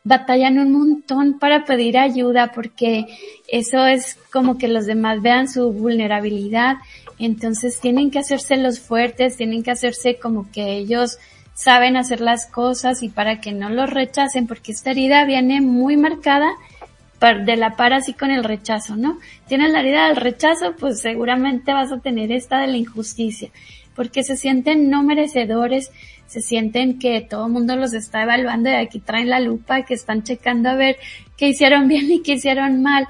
[0.04, 3.06] batallan un montón para pedir ayuda porque
[3.48, 6.78] eso es como que los demás vean su vulnerabilidad
[7.26, 11.18] entonces tienen que hacerse los fuertes, tienen que hacerse como que ellos
[11.54, 15.98] saben hacer las cosas y para que no los rechacen, porque esta herida viene muy
[15.98, 16.52] marcada
[17.20, 19.18] de la par así con el rechazo, ¿no?
[19.48, 23.50] Tienes la herida del rechazo, pues seguramente vas a tener esta de la injusticia,
[23.96, 25.92] porque se sienten no merecedores,
[26.28, 29.96] se sienten que todo el mundo los está evaluando y aquí traen la lupa, que
[29.96, 30.98] están checando a ver
[31.38, 33.08] qué hicieron bien y qué hicieron mal.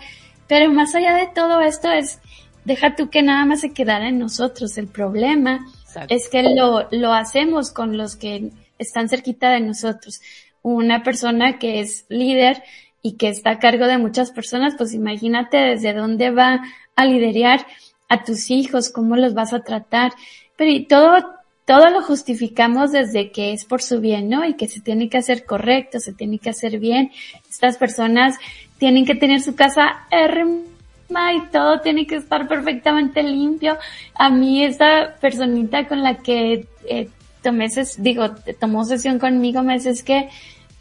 [0.48, 2.20] Pero más allá de todo esto es
[2.68, 4.78] deja tú que nada más se quedara en nosotros.
[4.78, 5.66] El problema
[6.10, 10.20] es que lo, lo hacemos con los que están cerquita de nosotros.
[10.62, 12.62] Una persona que es líder
[13.02, 16.62] y que está a cargo de muchas personas, pues imagínate desde dónde va
[16.98, 17.66] a liderar
[18.10, 20.12] a tus hijos, cómo los vas a tratar.
[20.58, 21.26] Pero y todo,
[21.64, 24.44] todo lo justificamos desde que es por su bien, ¿no?
[24.44, 27.12] Y que se tiene que hacer correcto, se tiene que hacer bien.
[27.50, 28.36] Estas personas
[28.78, 30.77] tienen que tener su casa hermosa
[31.10, 33.78] y todo tiene que estar perfectamente limpio.
[34.16, 37.10] A mí esta personita con la que eh,
[37.42, 37.68] tomé,
[37.98, 40.30] digo, tomó sesión conmigo me dice que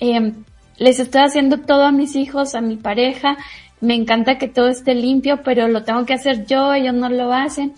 [0.00, 0.32] eh,
[0.78, 3.38] les estoy haciendo todo a mis hijos, a mi pareja,
[3.80, 7.32] me encanta que todo esté limpio, pero lo tengo que hacer yo, ellos no lo
[7.32, 7.74] hacen.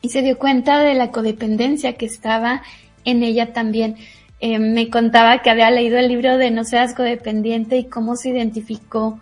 [0.00, 2.62] Y se dio cuenta de la codependencia que estaba
[3.04, 3.96] en ella también.
[4.40, 8.30] Eh, me contaba que había leído el libro de No seas codependiente y cómo se
[8.30, 9.20] identificó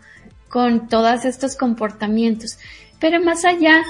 [0.52, 2.58] con todos estos comportamientos.
[3.00, 3.82] Pero más allá,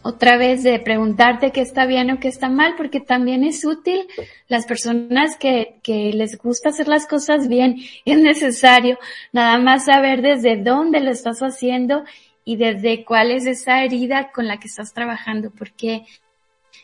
[0.00, 4.06] otra vez de preguntarte qué está bien o qué está mal, porque también es útil
[4.48, 7.76] las personas que, que les gusta hacer las cosas bien.
[8.06, 8.98] Es necesario
[9.32, 12.04] nada más saber desde dónde lo estás haciendo
[12.42, 16.06] y desde cuál es esa herida con la que estás trabajando, porque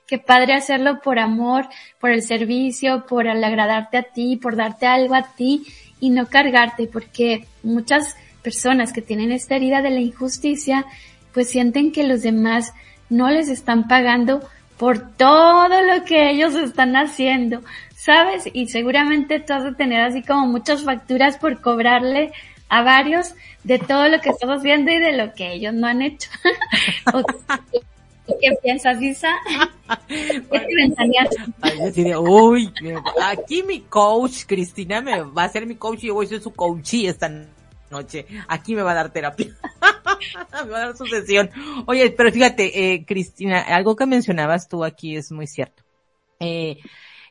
[0.07, 1.67] qué padre hacerlo por amor,
[1.99, 5.65] por el servicio, por agradarte a ti, por darte algo a ti
[5.99, 10.87] y no cargarte, porque muchas personas que tienen esta herida de la injusticia,
[11.33, 12.73] pues sienten que los demás
[13.11, 14.41] no les están pagando
[14.77, 17.63] por todo lo que ellos están haciendo,
[17.97, 18.49] ¿sabes?
[18.53, 22.33] Y seguramente tú vas a tener así como muchas facturas por cobrarle
[22.69, 26.03] a varios de todo lo que estás haciendo y de lo que ellos no han
[26.03, 26.31] hecho.
[28.41, 29.31] ¿Qué piensas, Isa?
[32.21, 32.71] Uy,
[33.23, 36.43] aquí mi coach, Cristina, me va a ser mi coach y yo voy a ser
[36.43, 37.29] su coachí esta
[37.91, 38.27] noche.
[38.49, 39.49] Aquí me va a dar terapia.
[40.65, 41.51] me va a dar su sesión.
[41.87, 45.83] Oye, pero fíjate, eh, Cristina, algo que mencionabas tú aquí es muy cierto.
[46.41, 46.79] Eh,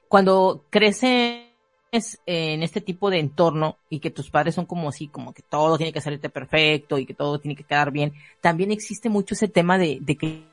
[0.08, 1.48] cuando crecen
[1.92, 5.78] en este tipo de entorno y que tus padres son como así, como que todo
[5.78, 9.48] tiene que salirte perfecto y que todo tiene que quedar bien, también existe mucho ese
[9.48, 10.44] tema de que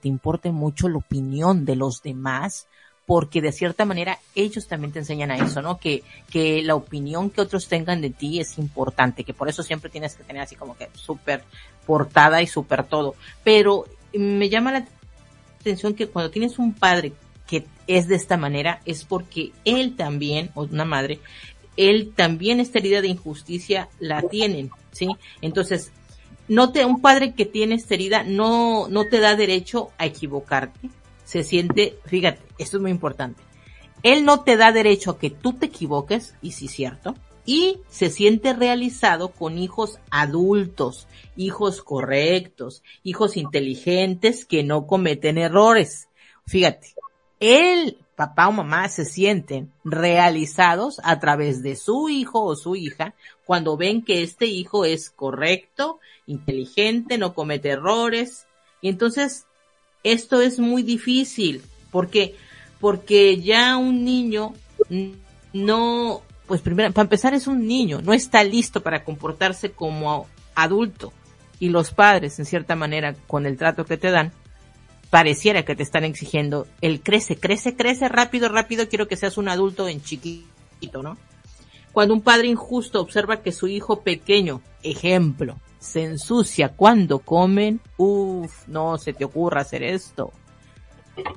[0.00, 2.68] te importe mucho la opinión de los demás,
[3.06, 5.78] porque de cierta manera ellos también te enseñan a eso, ¿no?
[5.78, 9.90] Que, que la opinión que otros tengan de ti es importante, que por eso siempre
[9.90, 11.44] tienes que tener así como que súper
[11.86, 13.14] portada y súper todo.
[13.42, 14.86] Pero me llama la
[15.60, 17.12] atención que cuando tienes un padre
[17.46, 21.20] que es de esta manera, es porque él también, o una madre,
[21.76, 25.08] él también esta herida de injusticia la tienen, ¿sí?
[25.42, 25.92] Entonces,
[26.48, 30.88] no te, un padre que tiene esta herida no, no te da derecho a equivocarte,
[31.34, 33.42] se siente, fíjate, esto es muy importante.
[34.04, 38.08] Él no te da derecho a que tú te equivoques, y sí cierto, y se
[38.08, 46.06] siente realizado con hijos adultos, hijos correctos, hijos inteligentes que no cometen errores.
[46.46, 46.94] Fíjate,
[47.40, 53.16] él, papá o mamá, se sienten realizados a través de su hijo o su hija
[53.44, 58.46] cuando ven que este hijo es correcto, inteligente, no comete errores.
[58.80, 59.46] Y entonces
[60.04, 61.62] esto es muy difícil.
[61.90, 62.36] porque
[62.78, 64.54] Porque ya un niño
[65.52, 71.12] no, pues primero, para empezar es un niño, no está listo para comportarse como adulto.
[71.60, 74.32] Y los padres, en cierta manera, con el trato que te dan,
[75.10, 79.48] pareciera que te están exigiendo el crece, crece, crece rápido, rápido, quiero que seas un
[79.48, 81.16] adulto en chiquito, ¿no?
[81.92, 88.66] Cuando un padre injusto observa que su hijo pequeño, ejemplo, se ensucia cuando comen, uff,
[88.68, 90.32] no se te ocurra hacer esto.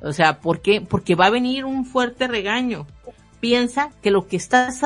[0.02, 0.80] O sea, ¿por qué?
[0.80, 2.88] Porque va a venir un fuerte regaño.
[3.42, 4.82] Piensa que lo que estás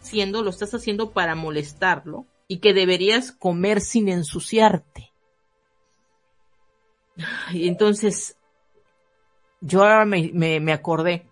[0.00, 5.12] haciendo lo estás haciendo para molestarlo y que deberías comer sin ensuciarte.
[7.52, 8.36] Y entonces,
[9.60, 11.28] yo ahora me, me, me acordé.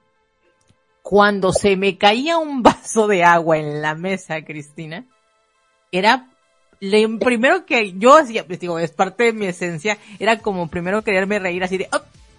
[1.02, 5.08] Cuando se me caía un vaso de agua en la mesa, Cristina,
[5.90, 6.29] era
[6.80, 11.02] le, primero que yo hacía, pues digo, es parte de mi esencia, era como primero
[11.02, 11.88] quererme reír así de,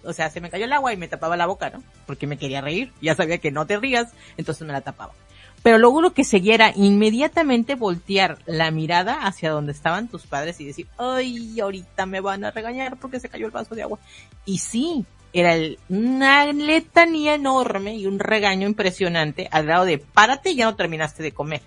[0.04, 1.84] o sea, se me cayó el agua y me tapaba la boca, ¿no?
[2.08, 5.14] Porque me quería reír, ya sabía que no te rías, entonces me la tapaba.
[5.62, 10.60] Pero luego lo que seguía era inmediatamente voltear la mirada hacia donde estaban tus padres
[10.60, 14.00] y decir, ay, ahorita me van a regañar porque se cayó el vaso de agua.
[14.44, 20.56] Y sí, era el, una letanía enorme y un regaño impresionante al grado de, párate
[20.56, 21.62] ya no terminaste de comer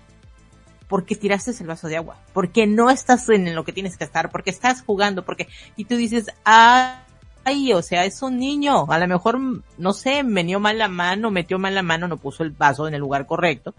[0.87, 4.29] porque tiraste el vaso de agua, porque no estás en lo que tienes que estar,
[4.31, 9.07] porque estás jugando, porque, y tú dices, ay, o sea, es un niño, a lo
[9.07, 9.39] mejor,
[9.77, 12.93] no sé, metió mal la mano, metió mal la mano, no puso el vaso en
[12.93, 13.73] el lugar correcto,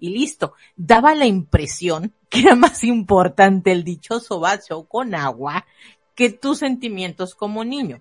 [0.00, 0.54] y listo.
[0.76, 5.64] Daba la impresión que era más importante el dichoso vaso con agua
[6.14, 8.00] que tus sentimientos como niño.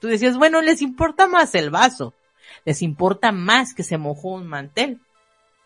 [0.00, 2.14] Tú decías, bueno, les importa más el vaso,
[2.64, 5.00] les importa más que se mojó un mantel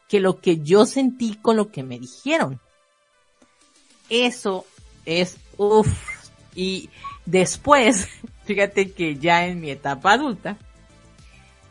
[0.09, 2.61] que lo que yo sentí con lo que me dijeron.
[4.09, 4.65] Eso
[5.05, 5.89] es uff.
[6.55, 6.91] Y
[7.27, 8.09] después,
[8.45, 10.57] fíjate que ya en mi etapa adulta,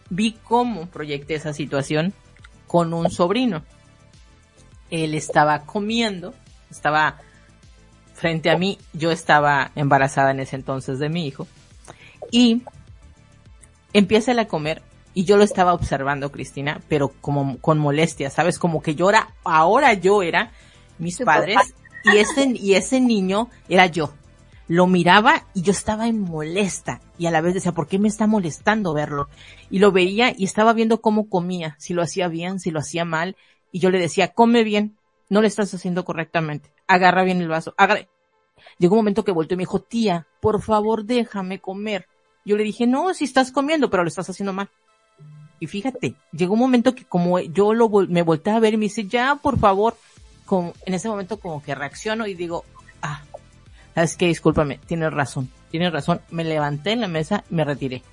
[0.10, 2.14] vi cómo proyecté esa situación
[2.68, 3.64] con un sobrino.
[4.90, 6.34] Él estaba comiendo,
[6.70, 7.18] estaba
[8.14, 11.48] frente a mí, yo estaba embarazada en ese entonces de mi hijo,
[12.32, 12.64] y
[13.94, 14.82] empieza a comer
[15.18, 18.60] y yo lo estaba observando, Cristina, pero como con molestia, ¿sabes?
[18.60, 20.52] Como que yo era, ahora yo era
[21.00, 21.58] mis padres
[22.04, 24.14] y ese, y ese niño era yo.
[24.68, 28.08] Lo miraba y yo estaba en molesta y a la vez decía, ¿por qué me
[28.08, 29.28] está molestando verlo?
[29.72, 33.04] Y lo veía y estaba viendo cómo comía, si lo hacía bien, si lo hacía
[33.04, 33.36] mal
[33.72, 37.74] y yo le decía, come bien, no le estás haciendo correctamente, agarra bien el vaso,
[37.78, 38.02] agarra.
[38.78, 42.06] Llegó un momento que volteó y me dijo, tía, por favor déjame comer.
[42.46, 44.70] Yo le dije, no, si estás comiendo, pero lo estás haciendo mal.
[45.60, 48.86] Y fíjate, llegó un momento que como yo lo me volteé a ver y me
[48.86, 49.98] dice, ya, por favor,
[50.46, 52.64] con, en ese momento como que reacciono y digo,
[53.02, 53.22] ah,
[53.96, 56.22] sabes que discúlpame, tienes razón, tienes razón.
[56.30, 58.04] Me levanté en la mesa, me retiré.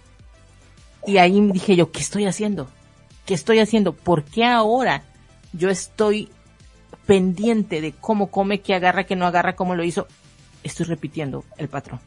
[1.07, 2.69] Y ahí dije yo, ¿qué estoy haciendo?
[3.27, 3.93] ¿Qué estoy haciendo?
[3.93, 5.03] ¿Por qué ahora
[5.53, 6.31] yo estoy
[7.07, 10.07] pendiente de cómo come, qué agarra, qué no agarra, cómo lo hizo?
[10.63, 12.01] Estoy repitiendo el patrón.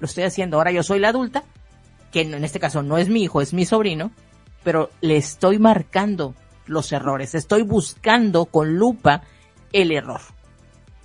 [0.00, 0.56] Lo estoy haciendo.
[0.56, 1.44] Ahora yo soy la adulta,
[2.10, 4.10] que en este caso no es mi hijo, es mi sobrino,
[4.62, 6.34] pero le estoy marcando
[6.66, 9.22] los errores, estoy buscando con lupa
[9.72, 10.20] el error.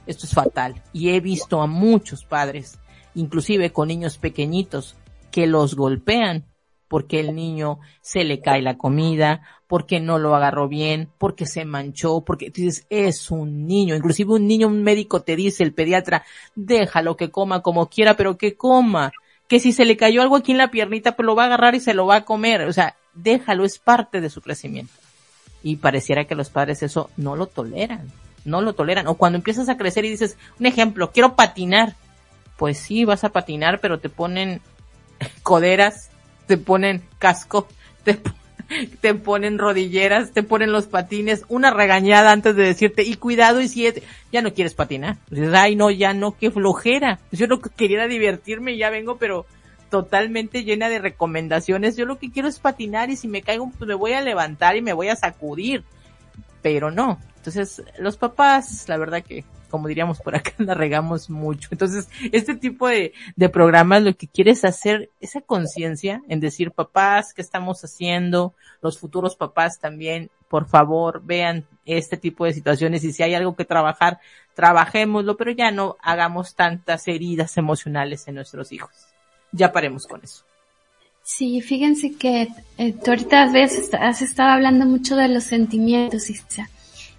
[0.06, 0.82] Esto es fatal.
[0.94, 2.80] Y he visto a muchos padres,
[3.16, 4.96] inclusive con niños pequeñitos,
[5.32, 6.46] que los golpean
[6.88, 11.66] porque el niño se le cae la comida, porque no lo agarró bien, porque se
[11.66, 16.24] manchó, porque dices, es un niño, inclusive un niño, un médico te dice, el pediatra,
[16.56, 19.12] déjalo que coma como quiera, pero que coma,
[19.48, 21.76] que si se le cayó algo aquí en la piernita, pues lo va a agarrar
[21.76, 24.94] y se lo va a comer, o sea, déjalo, es parte de su crecimiento.
[25.64, 28.08] Y pareciera que los padres eso no lo toleran,
[28.46, 29.08] no lo toleran.
[29.08, 31.96] O cuando empiezas a crecer y dices, un ejemplo, quiero patinar.
[32.58, 34.62] Pues sí, vas a patinar, pero te ponen
[35.44, 36.10] coderas,
[36.48, 37.68] te ponen casco,
[38.04, 38.20] te,
[39.02, 43.68] te ponen rodilleras, te ponen los patines, una regañada antes de decirte, y cuidado, y
[43.68, 43.88] si
[44.32, 45.18] ya no quieres patinar.
[45.30, 47.20] Dices, ay no, ya no, qué flojera.
[47.32, 49.46] Yo que quería divertirme y ya vengo, pero
[49.90, 51.96] totalmente llena de recomendaciones.
[51.96, 54.76] Yo lo que quiero es patinar y si me caigo, pues me voy a levantar
[54.76, 55.84] y me voy a sacudir.
[56.62, 57.20] Pero no.
[57.38, 61.70] Entonces, los papás, la verdad que como diríamos por acá, la regamos mucho.
[61.72, 66.72] Entonces, este tipo de, de programas lo que quiere es hacer esa conciencia en decir,
[66.72, 68.54] papás, ¿qué estamos haciendo?
[68.82, 73.56] Los futuros papás también, por favor, vean este tipo de situaciones y si hay algo
[73.56, 74.20] que trabajar,
[74.56, 79.07] trabajémoslo, pero ya no hagamos tantas heridas emocionales en nuestros hijos.
[79.58, 80.44] Ya paremos con eso.
[81.24, 82.48] Sí, fíjense que
[82.78, 83.44] eh, tú ahorita
[84.00, 86.24] has estado hablando mucho de los sentimientos.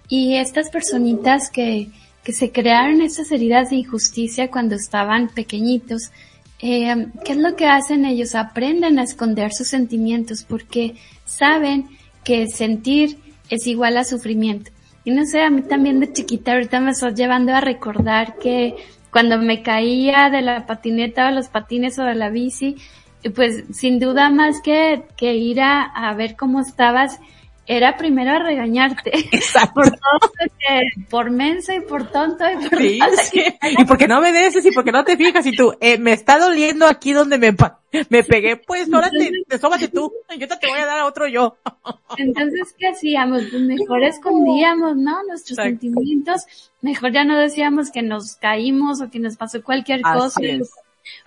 [0.07, 1.89] Y estas personitas que,
[2.23, 6.11] que se crearon esas heridas de injusticia cuando estaban pequeñitos,
[6.61, 8.33] eh, ¿qué es lo que hacen ellos?
[8.33, 11.87] Aprenden a esconder sus sentimientos porque saben
[12.23, 13.19] que sentir
[13.49, 14.71] es igual a sufrimiento.
[15.05, 18.75] Y no sé, a mí también de chiquita ahorita me estoy llevando a recordar que
[19.11, 22.77] cuando me caía de la patineta o los patines o de la bici,
[23.35, 27.19] pues sin duda más que, que ir a, a ver cómo estabas,
[27.69, 29.11] era primero a regañarte.
[29.31, 29.73] Exacto.
[29.75, 30.33] Por todo,
[31.07, 32.99] por mensa y por tonto y por sí,
[33.77, 36.39] Y porque no me obedeces y porque no te fijas y tú, eh, me está
[36.39, 37.55] doliendo aquí donde me,
[38.09, 41.57] me pegué, pues ahora te, te tú, yo te, voy a dar a otro yo.
[42.17, 43.43] Entonces, ¿qué hacíamos?
[43.51, 45.23] Pues mejor escondíamos, ¿no?
[45.25, 50.41] Nuestros sentimientos, mejor ya no decíamos que nos caímos o que nos pasó cualquier cosa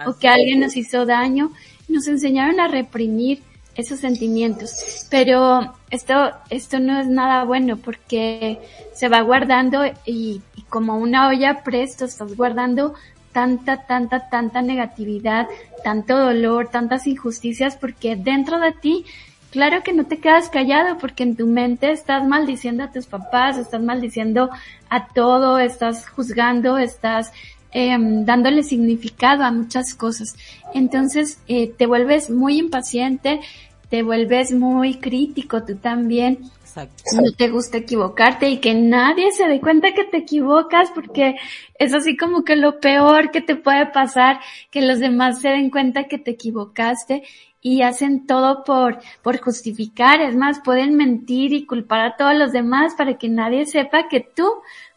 [0.04, 1.52] o que alguien nos hizo daño.
[1.88, 3.42] Nos enseñaron a reprimir
[3.74, 5.06] esos sentimientos.
[5.10, 6.14] Pero esto,
[6.50, 8.58] esto no es nada bueno porque
[8.94, 12.94] se va guardando y, como una olla presto estás guardando
[13.32, 15.48] tanta, tanta, tanta negatividad,
[15.84, 19.04] tanto dolor, tantas injusticias porque dentro de ti
[19.52, 23.58] Claro que no te quedas callado porque en tu mente estás maldiciendo a tus papás,
[23.58, 24.48] estás maldiciendo
[24.88, 27.32] a todo, estás juzgando, estás
[27.72, 30.36] eh, dándole significado a muchas cosas.
[30.74, 33.40] Entonces eh, te vuelves muy impaciente,
[33.88, 36.38] te vuelves muy crítico tú también.
[36.62, 37.02] Exacto.
[37.20, 41.36] No te gusta equivocarte y que nadie se dé cuenta que te equivocas porque
[41.78, 45.68] es así como que lo peor que te puede pasar, que los demás se den
[45.70, 47.24] cuenta que te equivocaste
[47.62, 50.20] y hacen todo por, por justificar.
[50.20, 54.20] Es más, pueden mentir y culpar a todos los demás para que nadie sepa que
[54.20, 54.50] tú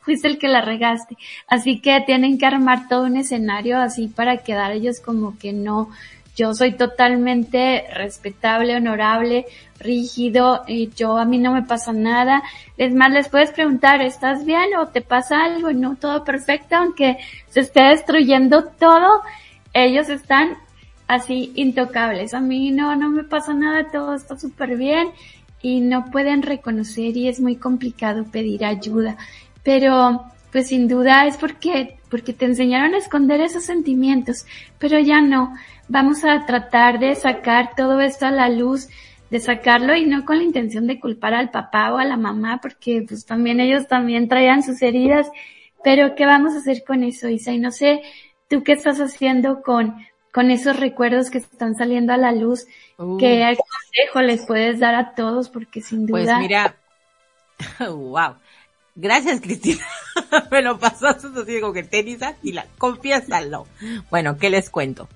[0.06, 1.18] fuiste el que la regaste.
[1.47, 5.89] Así que tienen que armar todo un escenario así para quedar ellos como que no,
[6.36, 9.45] yo soy totalmente respetable, honorable,
[9.80, 12.43] rígido, y yo a mí no me pasa nada.
[12.78, 15.72] Es más, les puedes preguntar, ¿estás bien o te pasa algo?
[15.72, 19.22] No, todo perfecto, aunque se esté destruyendo todo,
[19.74, 20.58] ellos están
[21.08, 22.34] así intocables.
[22.34, 25.10] A mí no, no me pasa nada, todo está súper bien
[25.62, 29.18] y no pueden reconocer y es muy complicado pedir ayuda
[29.66, 34.45] pero pues sin duda es porque, porque te enseñaron a esconder esos sentimientos,
[34.80, 35.53] pero ya no.
[35.89, 38.88] Vamos a tratar de sacar todo esto a la luz,
[39.30, 42.59] de sacarlo y no con la intención de culpar al papá o a la mamá,
[42.61, 45.30] porque pues también ellos también traían sus heridas,
[45.84, 47.51] pero ¿qué vamos a hacer con eso, Isa?
[47.51, 48.01] Y no sé,
[48.47, 49.95] tú qué estás haciendo con,
[50.32, 52.68] con esos recuerdos que están saliendo a la luz,
[53.20, 56.36] qué consejo les puedes dar a todos, porque sin pues duda.
[56.36, 56.76] Pues mira,
[57.91, 58.36] wow.
[58.96, 59.86] Gracias, Cristina.
[60.52, 63.68] Me lo pasaste así como que tenis y la confiésalo.
[64.10, 65.10] Bueno, ¿qué les cuento?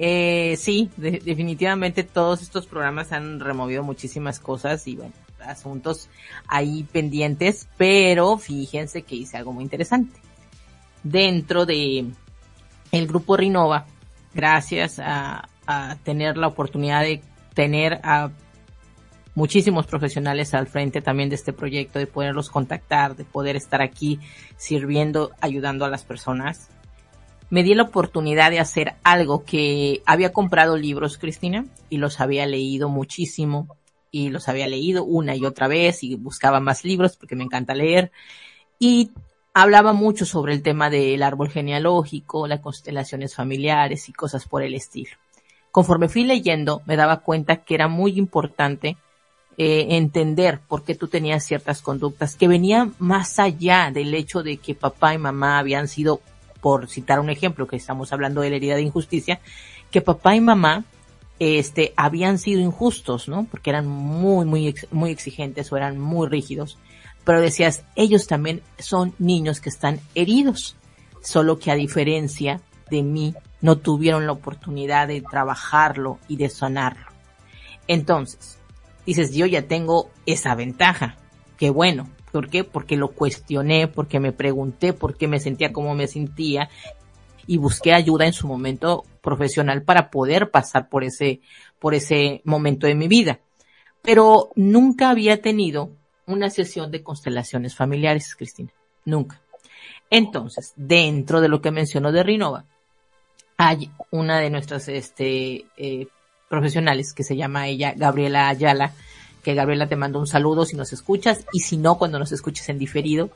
[0.00, 5.12] Eh, sí, definitivamente todos estos programas han removido muchísimas cosas y bueno,
[5.44, 6.08] asuntos
[6.48, 10.18] ahí pendientes, pero fíjense que hice algo muy interesante.
[11.02, 12.06] Dentro de
[12.90, 13.86] el grupo Rinova,
[14.34, 17.22] gracias a, a tener la oportunidad de
[17.54, 18.30] tener a
[19.34, 24.18] muchísimos profesionales al frente también de este proyecto, de poderlos contactar, de poder estar aquí
[24.56, 26.68] sirviendo, ayudando a las personas.
[27.48, 32.46] Me di la oportunidad de hacer algo que había comprado libros, Cristina, y los había
[32.46, 33.76] leído muchísimo,
[34.12, 37.74] y los había leído una y otra vez, y buscaba más libros porque me encanta
[37.74, 38.12] leer,
[38.78, 39.10] y
[39.52, 44.74] hablaba mucho sobre el tema del árbol genealógico, las constelaciones familiares y cosas por el
[44.74, 45.16] estilo.
[45.72, 48.96] Conforme fui leyendo, me daba cuenta que era muy importante
[49.56, 54.56] eh, entender por qué tú tenías ciertas conductas que venían más allá del hecho de
[54.56, 56.20] que papá y mamá habían sido,
[56.60, 59.40] por citar un ejemplo, que estamos hablando de la herida de injusticia,
[59.90, 60.84] que papá y mamá
[61.38, 63.46] este, habían sido injustos, ¿no?
[63.50, 66.78] Porque eran muy, muy, muy exigentes o eran muy rígidos.
[67.24, 70.76] Pero decías, ellos también son niños que están heridos,
[71.22, 77.06] solo que a diferencia de mí, no tuvieron la oportunidad de trabajarlo y de sanarlo.
[77.86, 78.58] Entonces,
[79.06, 81.16] dices, yo ya tengo esa ventaja.
[81.56, 82.10] Qué bueno.
[82.32, 82.64] ¿Por qué?
[82.64, 86.70] Porque lo cuestioné, porque me pregunté por qué me sentía como me sentía
[87.46, 91.40] y busqué ayuda en su momento profesional para poder pasar por ese,
[91.80, 93.40] por ese momento de mi vida.
[94.02, 95.90] Pero nunca había tenido
[96.26, 98.70] una sesión de constelaciones familiares, Cristina.
[99.04, 99.40] Nunca.
[100.10, 102.64] Entonces, dentro de lo que mencionó de Rinova,
[103.56, 106.06] hay una de nuestras este, eh,
[106.50, 108.92] profesionales que se llama ella Gabriela Ayala,
[109.42, 112.68] que Gabriela te mando un saludo si nos escuchas y si no, cuando nos escuches
[112.68, 113.30] en diferido.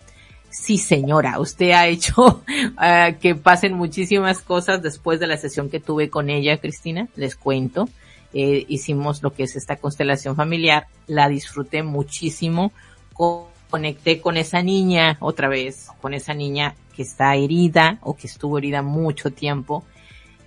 [0.50, 2.42] Sí, señora, usted ha hecho
[2.76, 7.36] ah, que pasen muchísimas cosas después de la sesión que tuve con ella, Cristina, les
[7.36, 7.88] cuento.
[8.34, 12.72] Eh, hicimos lo que es esta constelación familiar, la disfruté muchísimo,
[13.70, 18.58] conecté con esa niña otra vez, con esa niña que está herida o que estuvo
[18.58, 19.84] herida mucho tiempo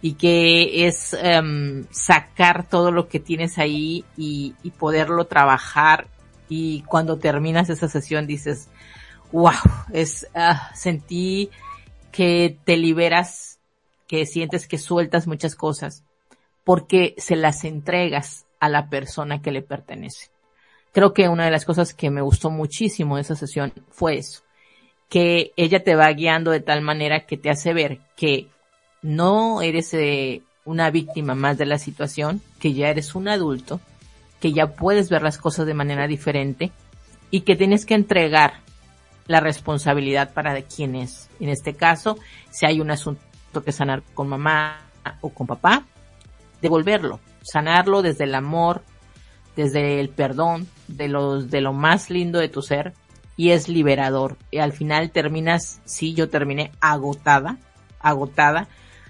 [0.02, 6.08] y que es em, sacar todo lo que tienes ahí y, y, poderlo trabajar
[6.50, 8.70] y cuando terminas esa sesión dices,
[9.32, 9.52] wow,
[9.92, 11.50] es, uh, sentí
[12.12, 13.60] que te liberas,
[14.08, 16.04] que sientes que sueltas muchas cosas
[16.64, 20.30] porque se las entregas a la persona que le pertenece.
[20.92, 24.44] Creo que una de las cosas que me gustó muchísimo de esa sesión fue eso,
[25.10, 28.50] que ella te va guiando de tal manera que te hace ver que
[29.08, 33.80] no eres eh, una víctima más de la situación, que ya eres un adulto,
[34.42, 36.72] que ya puedes ver las cosas de manera diferente
[37.32, 38.56] y que tienes que entregar
[39.28, 41.30] la responsabilidad para de quién es.
[41.40, 42.18] En este caso,
[42.52, 43.22] si hay un asunto
[43.64, 44.82] que sanar con mamá
[45.22, 45.86] o con papá,
[46.62, 48.84] devolverlo, sanarlo desde el amor,
[49.56, 52.94] desde el perdón, de los, de lo más lindo de tu ser,
[53.38, 54.36] y es liberador.
[54.52, 57.58] Y al final terminas, sí, yo terminé agotada,
[58.02, 58.68] agotada,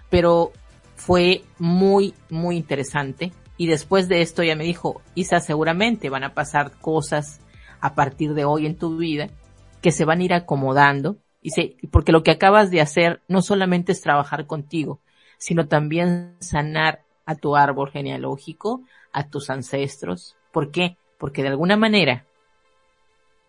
[0.09, 0.51] pero
[0.95, 3.31] fue muy, muy interesante.
[3.55, 7.39] Y después de esto ella me dijo, Isa, seguramente van a pasar cosas
[7.79, 9.29] a partir de hoy en tu vida
[9.81, 11.17] que se van a ir acomodando.
[11.41, 14.99] Dice, porque lo que acabas de hacer no solamente es trabajar contigo,
[15.37, 18.81] sino también sanar a tu árbol genealógico,
[19.13, 20.35] a tus ancestros.
[20.51, 20.97] ¿Por qué?
[21.17, 22.25] Porque de alguna manera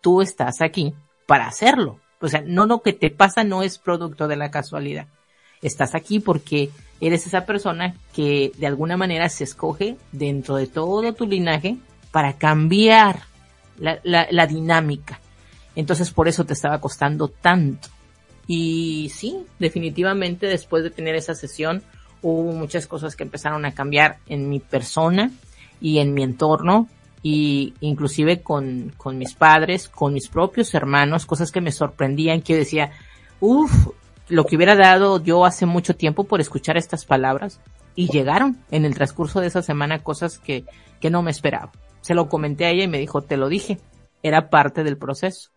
[0.01, 0.93] tú estás aquí
[1.27, 1.99] para hacerlo.
[2.21, 5.07] O sea, no lo que te pasa no es producto de la casualidad
[5.61, 6.69] estás aquí porque
[7.01, 11.77] eres esa persona que de alguna manera se escoge dentro de todo tu linaje
[12.11, 13.21] para cambiar
[13.77, 15.19] la, la, dinámica.
[15.75, 17.87] Entonces por eso te estaba costando tanto.
[18.47, 21.83] Y sí, definitivamente después de tener esa sesión
[22.21, 25.31] hubo muchas cosas que empezaron a cambiar en mi persona
[25.79, 26.89] y en mi entorno
[27.21, 32.53] y inclusive con, con mis padres, con mis propios hermanos, cosas que me sorprendían, que
[32.53, 32.91] yo decía,
[33.39, 33.89] uff,
[34.29, 37.59] lo que hubiera dado yo hace mucho tiempo por escuchar estas palabras
[37.95, 40.63] y llegaron en el transcurso de esa semana cosas que,
[41.01, 41.71] que no me esperaba.
[42.01, 43.79] Se lo comenté a ella y me dijo, te lo dije,
[44.23, 45.51] era parte del proceso.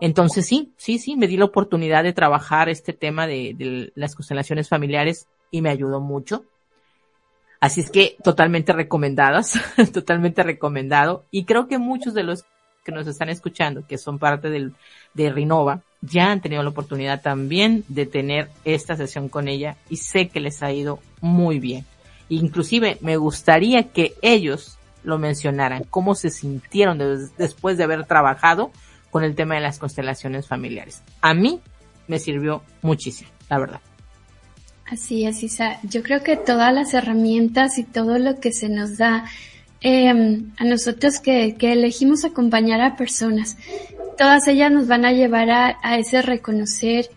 [0.00, 4.68] Entonces sí, sí, sí, me di la oportunidad de trabajar este tema de, las constelaciones
[4.68, 6.44] familiares y me ayudó mucho.
[7.60, 9.60] Así es que totalmente recomendadas,
[9.92, 11.26] totalmente recomendado.
[11.30, 12.44] Y creo que muchos de los
[12.84, 14.74] que nos están escuchando, que son parte del,
[15.14, 19.96] de Rinova, ya han tenido la oportunidad también de tener esta sesión con ella y
[19.96, 21.84] sé que les ha ido muy bien.
[22.28, 26.98] Inclusive me gustaría que ellos lo mencionaran, cómo se sintieron
[27.38, 28.70] después de haber trabajado
[29.10, 31.02] con el tema de las constelaciones familiares.
[31.22, 31.60] A mí
[32.06, 33.80] me sirvió muchísimo, la verdad.
[34.86, 35.78] Así es, Isa.
[35.82, 39.24] Yo creo que todas las herramientas y todo lo que se nos da
[39.80, 43.56] eh, a nosotros que, que, elegimos acompañar a personas
[44.18, 47.08] todas ellas nos van a llevar a, ese reconocer,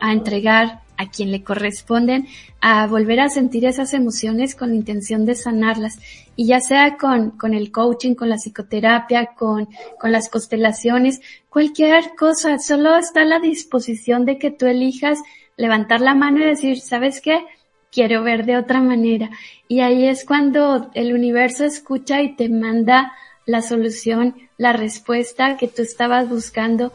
[0.00, 2.26] a entregar a quien le corresponden,
[2.60, 5.98] a volver a sentir esas emociones con la intención de sanarlas.
[6.34, 9.68] Y ya sea con, con el coaching, con la psicoterapia, con,
[9.98, 15.20] con las constelaciones, cualquier cosa, solo está a la disposición de que tú elijas
[15.56, 17.44] levantar la mano y decir, ¿sabes qué?
[17.92, 19.30] Quiero ver de otra manera.
[19.68, 23.12] Y ahí es cuando el universo escucha y te manda
[23.48, 26.92] la solución, la respuesta que tú estabas buscando.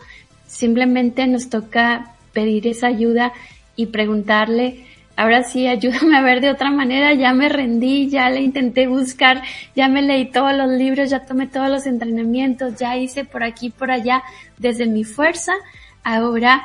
[0.48, 3.34] Simplemente nos toca pedir esa ayuda
[3.76, 4.86] y preguntarle,
[5.16, 9.42] ahora sí, ayúdame a ver de otra manera, ya me rendí, ya le intenté buscar,
[9.76, 13.72] ya me leí todos los libros, ya tomé todos los entrenamientos, ya hice por aquí,
[13.72, 14.22] por allá,
[14.60, 15.54] desde mi fuerza,
[16.04, 16.62] ahora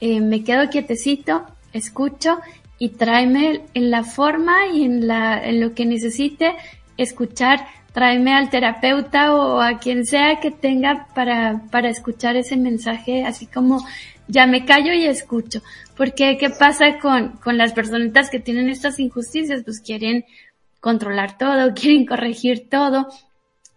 [0.00, 2.38] eh, me quedo quietecito, escucho
[2.78, 6.54] y tráeme en la forma y en, la, en lo que necesite
[6.96, 7.66] escuchar,
[7.96, 13.46] tráeme al terapeuta o a quien sea que tenga para, para escuchar ese mensaje, así
[13.46, 13.82] como
[14.28, 15.62] ya me callo y escucho.
[15.96, 19.62] Porque, ¿qué pasa con, con las personitas que tienen estas injusticias?
[19.64, 20.26] Pues quieren
[20.78, 23.08] controlar todo, quieren corregir todo,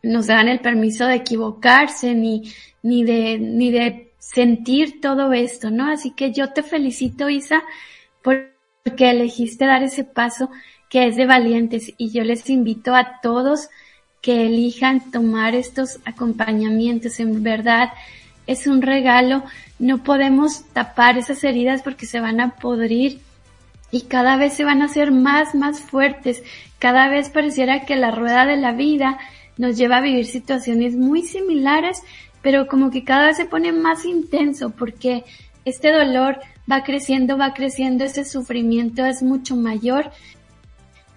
[0.03, 2.51] no se dan el permiso de equivocarse ni,
[2.83, 5.89] ni de, ni de sentir todo esto, ¿no?
[5.89, 7.63] Así que yo te felicito, Isa,
[8.21, 10.49] porque elegiste dar ese paso
[10.89, 13.69] que es de valientes y yo les invito a todos
[14.21, 17.19] que elijan tomar estos acompañamientos.
[17.19, 17.89] En verdad,
[18.47, 19.43] es un regalo.
[19.77, 23.19] No podemos tapar esas heridas porque se van a podrir
[23.91, 26.43] y cada vez se van a hacer más, más fuertes.
[26.79, 29.17] Cada vez pareciera que la rueda de la vida
[29.57, 32.01] nos lleva a vivir situaciones muy similares,
[32.41, 35.25] pero como que cada vez se pone más intenso porque
[35.65, 36.39] este dolor
[36.71, 40.11] va creciendo, va creciendo, ese sufrimiento es mucho mayor.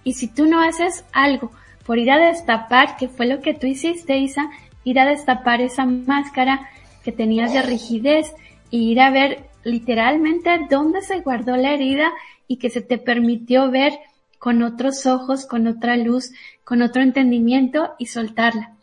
[0.03, 1.51] Y si tú no haces algo
[1.85, 4.49] por ir a destapar, que fue lo que tú hiciste, Isa,
[4.83, 6.69] ir a destapar esa máscara
[7.03, 8.33] que tenías de rigidez
[8.71, 12.11] e ir a ver literalmente dónde se guardó la herida
[12.47, 13.93] y que se te permitió ver
[14.39, 16.31] con otros ojos, con otra luz,
[16.63, 18.73] con otro entendimiento y soltarla.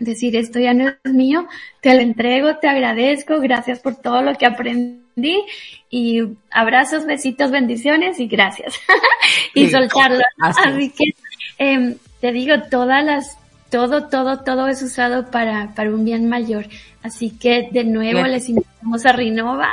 [0.00, 1.46] Decir, esto ya no es mío,
[1.80, 5.44] te lo entrego, te agradezco, gracias por todo lo que aprendí
[5.90, 8.74] y abrazos, besitos, bendiciones y gracias.
[9.54, 10.22] y soltarlo.
[10.40, 11.14] Así, que
[11.58, 13.38] eh, te digo, todas las,
[13.70, 16.66] todo, todo, todo es usado para, para un bien mayor.
[17.02, 19.70] Así que de nuevo les invitamos a Rinova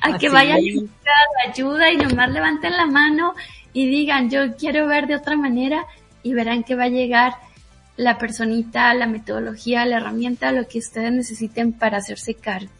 [0.00, 3.34] a que vayan a buscar ayuda y nomás levanten la mano
[3.72, 5.86] y digan, yo quiero ver de otra manera
[6.22, 7.34] y verán que va a llegar
[7.96, 12.70] la personita, la metodología, la herramienta, lo que ustedes necesiten para hacerse cargo.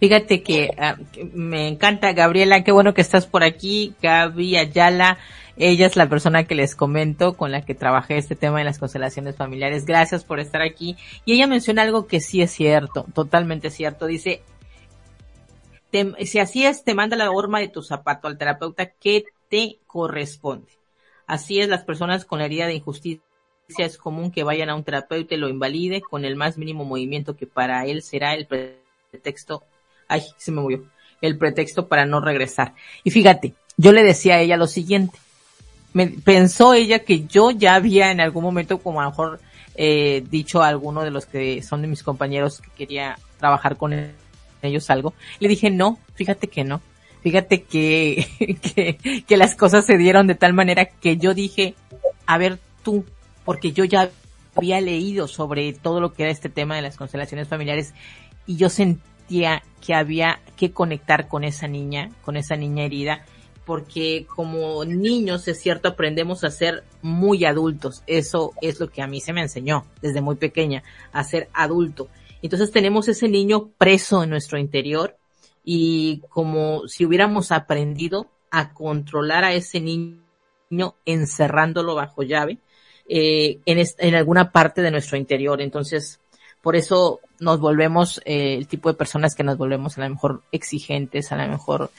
[0.00, 0.96] Fíjate que, ah,
[1.34, 5.18] me encanta, Gabriela, qué bueno que estás por aquí, Gaby Ayala,
[5.60, 8.78] ella es la persona que les comento con la que trabajé este tema de las
[8.78, 9.84] constelaciones familiares.
[9.84, 10.96] Gracias por estar aquí.
[11.26, 14.06] Y ella menciona algo que sí es cierto, totalmente cierto.
[14.06, 14.42] Dice,
[16.24, 20.72] si así es, te manda la horma de tu zapato al terapeuta que te corresponde.
[21.26, 23.22] Así es, las personas con la herida de injusticia
[23.78, 27.36] es común que vayan a un terapeuta y lo invalide con el más mínimo movimiento
[27.36, 29.64] que para él será el pretexto,
[30.08, 30.88] ay, se me movió,
[31.20, 32.74] el pretexto para no regresar.
[33.04, 35.18] Y fíjate, yo le decía a ella lo siguiente,
[35.92, 39.40] me pensó ella que yo ya había en algún momento como a lo mejor
[39.74, 43.94] eh, dicho a alguno de los que son de mis compañeros que quería trabajar con
[44.62, 45.14] ellos algo.
[45.38, 46.80] Le dije, no, fíjate que no.
[47.22, 48.26] Fíjate que,
[48.74, 51.74] que, que las cosas se dieron de tal manera que yo dije,
[52.26, 53.04] a ver tú,
[53.44, 54.10] porque yo ya
[54.54, 57.94] había leído sobre todo lo que era este tema de las constelaciones familiares
[58.46, 63.24] y yo sentía que había que conectar con esa niña, con esa niña herida,
[63.64, 68.02] porque como niños, es cierto, aprendemos a ser muy adultos.
[68.06, 70.82] Eso es lo que a mí se me enseñó desde muy pequeña,
[71.12, 72.08] a ser adulto.
[72.42, 75.16] Entonces tenemos ese niño preso en nuestro interior
[75.64, 82.58] y como si hubiéramos aprendido a controlar a ese niño encerrándolo bajo llave
[83.08, 85.60] eh, en, en alguna parte de nuestro interior.
[85.60, 86.20] Entonces,
[86.62, 90.42] por eso nos volvemos eh, el tipo de personas que nos volvemos a lo mejor
[90.52, 91.90] exigentes, a lo mejor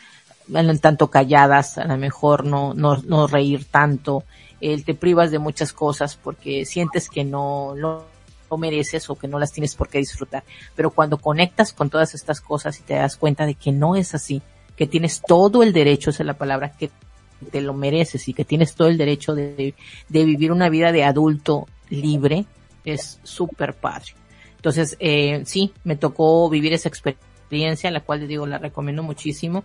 [0.82, 4.24] tanto calladas, a lo mejor no, no, no reír tanto,
[4.60, 8.04] eh, te privas de muchas cosas porque sientes que no, no,
[8.58, 10.44] mereces o que no las tienes por qué disfrutar.
[10.76, 14.14] Pero cuando conectas con todas estas cosas y te das cuenta de que no es
[14.14, 14.42] así,
[14.76, 16.92] que tienes todo el derecho, esa es la palabra, que
[17.50, 19.74] te lo mereces y que tienes todo el derecho de,
[20.10, 22.46] de vivir una vida de adulto libre,
[22.84, 24.14] es súper padre.
[24.62, 29.64] Entonces, eh, sí, me tocó vivir esa experiencia, la cual, digo, la recomiendo muchísimo.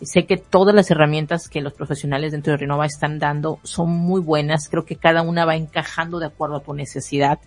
[0.00, 4.20] Sé que todas las herramientas que los profesionales dentro de Renova están dando son muy
[4.20, 4.68] buenas.
[4.68, 7.40] Creo que cada una va encajando de acuerdo a tu necesidad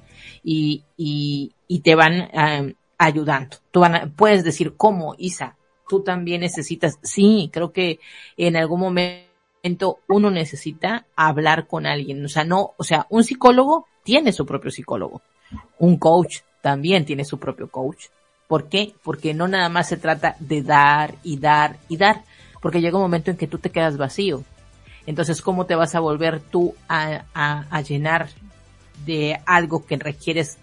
[0.43, 3.57] y, y, y te van em, ayudando.
[3.71, 3.83] Tú
[4.15, 5.55] puedes decir, ¿cómo, Isa?
[5.87, 6.99] Tú también necesitas.
[7.01, 7.99] Sí, creo que
[8.37, 12.23] en algún momento uno necesita hablar con alguien.
[12.23, 15.21] O sea, no, o sea, un psicólogo tiene su propio psicólogo.
[15.79, 18.05] Un coach también tiene su propio coach.
[18.47, 18.93] ¿Por qué?
[19.03, 22.23] Porque no nada más se trata de dar y dar y dar,
[22.61, 24.43] porque llega un momento en que tú te quedas vacío.
[25.05, 28.29] Entonces, ¿cómo te vas a volver tú a, a, llenar
[29.05, 30.57] de algo que requieres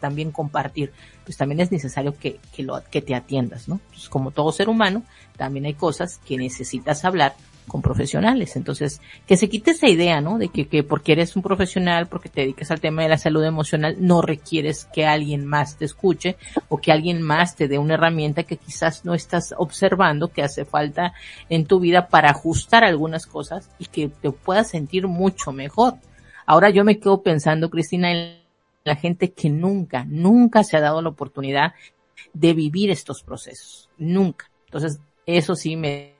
[0.00, 0.92] también compartir?
[1.24, 3.80] Pues también es necesario que, que, lo, que te atiendas, ¿no?
[3.90, 5.02] Pues como todo ser humano,
[5.36, 7.34] también hay cosas que necesitas hablar
[7.66, 8.56] con profesionales.
[8.56, 10.38] Entonces, que se quite esa idea, ¿no?
[10.38, 13.44] De que, que porque eres un profesional, porque te dedicas al tema de la salud
[13.44, 16.36] emocional, no requieres que alguien más te escuche
[16.68, 20.64] o que alguien más te dé una herramienta que quizás no estás observando que hace
[20.64, 21.14] falta
[21.48, 25.94] en tu vida para ajustar algunas cosas y que te puedas sentir mucho mejor.
[26.46, 28.38] Ahora yo me quedo pensando, Cristina, en
[28.84, 31.72] la gente que nunca, nunca se ha dado la oportunidad
[32.32, 33.88] de vivir estos procesos.
[33.96, 34.50] Nunca.
[34.66, 36.13] Entonces, eso sí me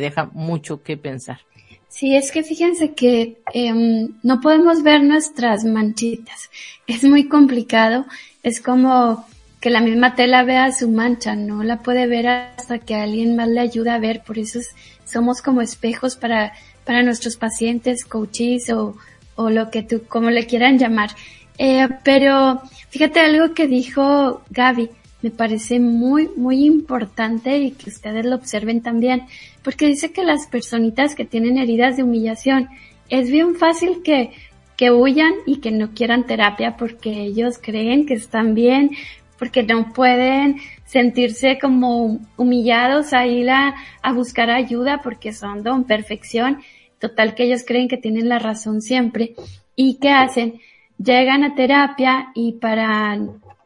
[0.00, 1.40] deja mucho que pensar.
[1.88, 6.50] Sí, es que fíjense que em, no podemos ver nuestras manchitas.
[6.86, 8.06] Es muy complicado.
[8.42, 9.26] Es como
[9.60, 13.48] que la misma tela vea su mancha, no la puede ver hasta que alguien más
[13.48, 14.22] le ayuda a ver.
[14.22, 14.58] Por eso
[15.04, 18.96] somos como espejos para, para nuestros pacientes, coaches o,
[19.36, 21.10] o lo que tú, como le quieran llamar.
[21.58, 24.88] Eh, pero fíjate algo que dijo Gaby
[25.22, 29.22] me parece muy, muy importante y que ustedes lo observen también,
[29.62, 32.68] porque dice que las personitas que tienen heridas de humillación,
[33.08, 34.32] es bien fácil que,
[34.76, 38.90] que huyan y que no quieran terapia porque ellos creen que están bien,
[39.38, 45.84] porque no pueden sentirse como humillados a ir a, a buscar ayuda porque son don
[45.84, 46.62] perfección,
[46.98, 49.34] total que ellos creen que tienen la razón siempre.
[49.74, 50.60] ¿Y qué hacen?
[50.98, 53.18] Llegan a terapia y para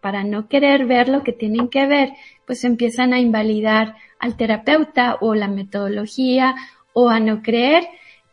[0.06, 2.12] para no querer ver lo que tienen que ver,
[2.46, 6.54] pues empiezan a invalidar al terapeuta o la metodología
[6.92, 7.88] o a no creer.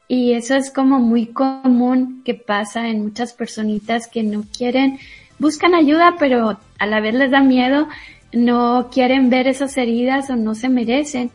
[0.07, 4.99] Y eso es como muy común que pasa en muchas personitas que no quieren,
[5.39, 7.87] buscan ayuda, pero a la vez les da miedo,
[8.31, 11.31] no quieren ver esas heridas o no se merecen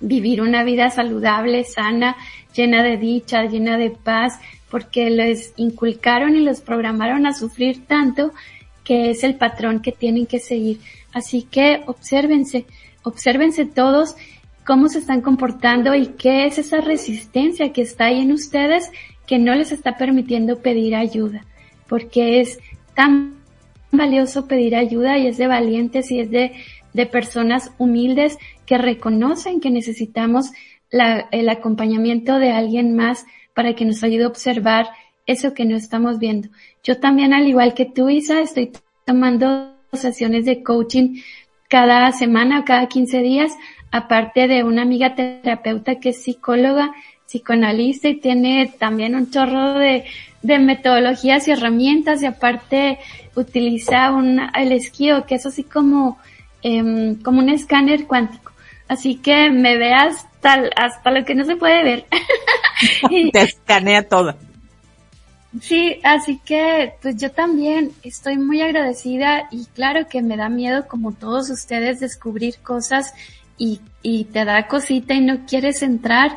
[0.00, 2.16] vivir una vida saludable, sana,
[2.54, 4.40] llena de dicha, llena de paz,
[4.70, 8.32] porque les inculcaron y los programaron a sufrir tanto
[8.90, 10.80] que es el patrón que tienen que seguir.
[11.12, 12.66] Así que obsérvense,
[13.04, 14.16] obsérvense todos
[14.66, 18.90] cómo se están comportando y qué es esa resistencia que está ahí en ustedes
[19.28, 21.46] que no les está permitiendo pedir ayuda,
[21.88, 22.58] porque es
[22.96, 23.36] tan
[23.92, 26.54] valioso pedir ayuda y es de valientes y es de,
[26.92, 30.50] de personas humildes que reconocen que necesitamos
[30.90, 33.24] el acompañamiento de alguien más
[33.54, 34.88] para que nos ayude a observar
[35.26, 36.48] eso que no estamos viendo.
[36.82, 38.72] Yo también, al igual que tú, Isa, estoy
[39.04, 41.20] tomando sesiones de coaching
[41.68, 43.52] cada semana o cada 15 días,
[43.90, 46.92] aparte de una amiga terapeuta que es psicóloga,
[47.26, 50.04] psicoanalista y tiene también un chorro de,
[50.42, 52.98] de metodologías y herramientas y aparte
[53.36, 56.18] utiliza un, el esquío, que es así como,
[56.62, 58.52] em, como un escáner cuántico.
[58.88, 62.06] Así que me ve hasta, hasta lo que no se puede ver.
[63.32, 64.34] Te escanea todo.
[65.58, 70.86] Sí, así que pues yo también estoy muy agradecida y claro que me da miedo
[70.86, 73.12] como todos ustedes descubrir cosas
[73.58, 76.36] y, y te da cosita y no quieres entrar,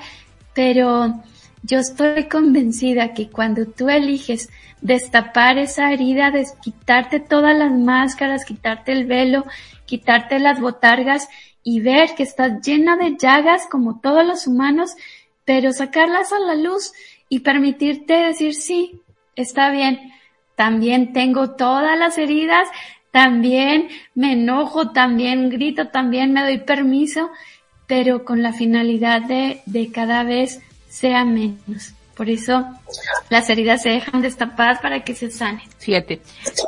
[0.55, 1.21] pero
[1.61, 4.49] yo estoy convencida que cuando tú eliges
[4.81, 9.45] destapar esa herida, de quitarte todas las máscaras, quitarte el velo,
[9.85, 11.29] quitarte las botargas
[11.63, 14.95] y ver que estás llena de llagas como todos los humanos,
[15.45, 16.91] pero sacarlas a la luz
[17.33, 19.01] y permitirte decir sí,
[19.35, 20.13] está bien,
[20.55, 22.69] también tengo todas las heridas,
[23.09, 27.31] también me enojo, también grito, también me doy permiso,
[27.87, 31.95] pero con la finalidad de, de cada vez sea menos.
[32.15, 32.67] Por eso
[33.31, 35.67] las heridas se dejan destapadas para que se sanen.
[35.79, 36.21] Fíjate,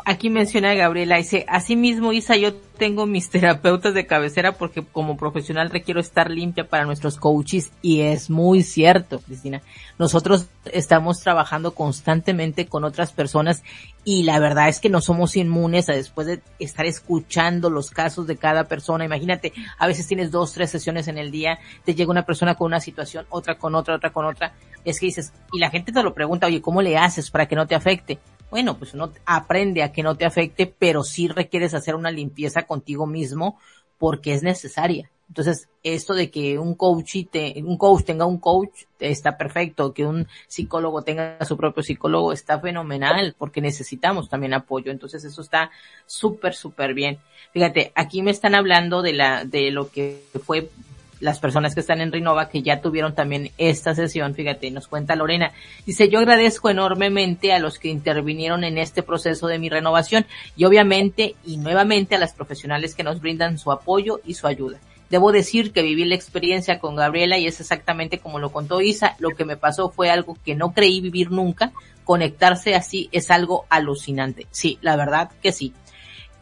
[0.04, 5.18] aquí menciona Gabriela, dice, así mismo Isa, yo tengo mis terapeutas de cabecera porque como
[5.18, 9.62] profesional requiero estar limpia para nuestros coaches y es muy cierto, Cristina.
[9.98, 13.64] Nosotros estamos trabajando constantemente con otras personas
[14.04, 18.28] y la verdad es que no somos inmunes a después de estar escuchando los casos
[18.28, 19.06] de cada persona.
[19.06, 22.68] Imagínate, a veces tienes dos, tres sesiones en el día, te llega una persona con
[22.68, 24.54] una situación, otra con otra, otra con otra.
[24.84, 27.56] Es que dices, y la gente te lo pregunta, oye, ¿cómo le haces para que
[27.56, 28.20] no te afecte?
[28.50, 32.64] Bueno, pues uno aprende a que no te afecte, pero sí requieres hacer una limpieza
[32.64, 33.60] contigo mismo
[33.98, 35.10] porque es necesaria.
[35.28, 40.06] Entonces, esto de que un coach, te, un coach tenga un coach está perfecto, que
[40.06, 44.92] un psicólogo tenga su propio psicólogo está fenomenal porque necesitamos también apoyo.
[44.92, 45.72] Entonces, eso está
[46.06, 47.18] súper, súper bien.
[47.54, 50.70] Fíjate, aquí me están hablando de la, de lo que fue
[51.26, 55.16] las personas que están en Rinova que ya tuvieron también esta sesión, fíjate, nos cuenta
[55.16, 55.52] Lorena.
[55.86, 60.66] Dice, yo agradezco enormemente a los que intervinieron en este proceso de mi renovación y
[60.66, 64.80] obviamente y nuevamente a las profesionales que nos brindan su apoyo y su ayuda.
[65.10, 69.16] Debo decir que viví la experiencia con Gabriela y es exactamente como lo contó Isa.
[69.20, 71.72] Lo que me pasó fue algo que no creí vivir nunca.
[72.04, 74.46] Conectarse así es algo alucinante.
[74.52, 75.74] Sí, la verdad que sí.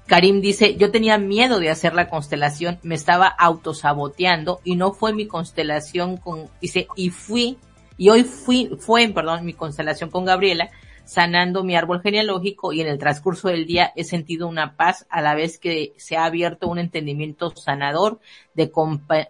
[0.08, 5.14] Karim dice, yo tenía miedo de hacer la constelación, me estaba autosaboteando y no fue
[5.14, 7.58] mi constelación con, dice, y fui,
[7.98, 10.70] y hoy fui, fue, perdón, mi constelación con Gabriela,
[11.06, 15.22] sanando mi árbol genealógico y en el transcurso del día he sentido una paz a
[15.22, 18.20] la vez que se ha abierto un entendimiento sanador
[18.54, 18.72] de,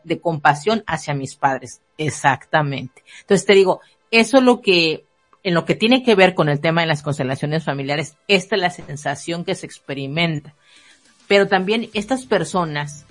[0.04, 1.82] de compasión hacia mis padres.
[1.98, 3.04] Exactamente.
[3.22, 5.06] Entonces te digo, eso es lo que,
[5.44, 8.62] en lo que tiene que ver con el tema de las constelaciones familiares, esta es
[8.62, 10.56] la sensación que se experimenta.
[11.28, 13.06] Pero también estas personas,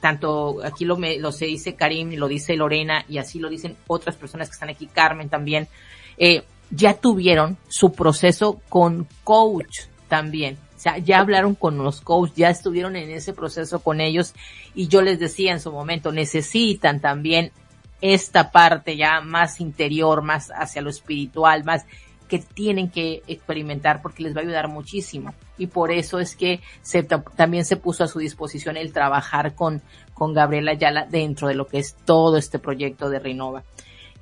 [0.00, 3.76] tanto aquí lo, me, lo se dice Karim, lo dice Lorena y así lo dicen
[3.86, 5.68] otras personas que están aquí, Carmen también,
[6.16, 10.58] eh, ya tuvieron su proceso con coach también.
[10.76, 14.34] O sea, ya hablaron con los coach, ya estuvieron en ese proceso con ellos
[14.74, 17.52] y yo les decía en su momento, necesitan también
[18.00, 21.86] esta parte ya más interior, más hacia lo espiritual, más
[22.28, 25.34] que tienen que experimentar porque les va a ayudar muchísimo.
[25.58, 29.82] Y por eso es que se, también se puso a su disposición el trabajar con,
[30.14, 33.64] con Gabriela Ayala dentro de lo que es todo este proyecto de Renova.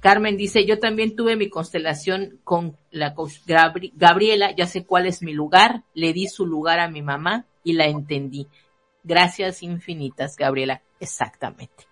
[0.01, 3.15] Carmen dice, yo también tuve mi constelación con la
[3.95, 7.75] Gabriela, ya sé cuál es mi lugar, le di su lugar a mi mamá y
[7.75, 8.49] la entendí.
[9.05, 10.83] Gracias infinitas, Gabriela.
[10.99, 11.92] Exactamente.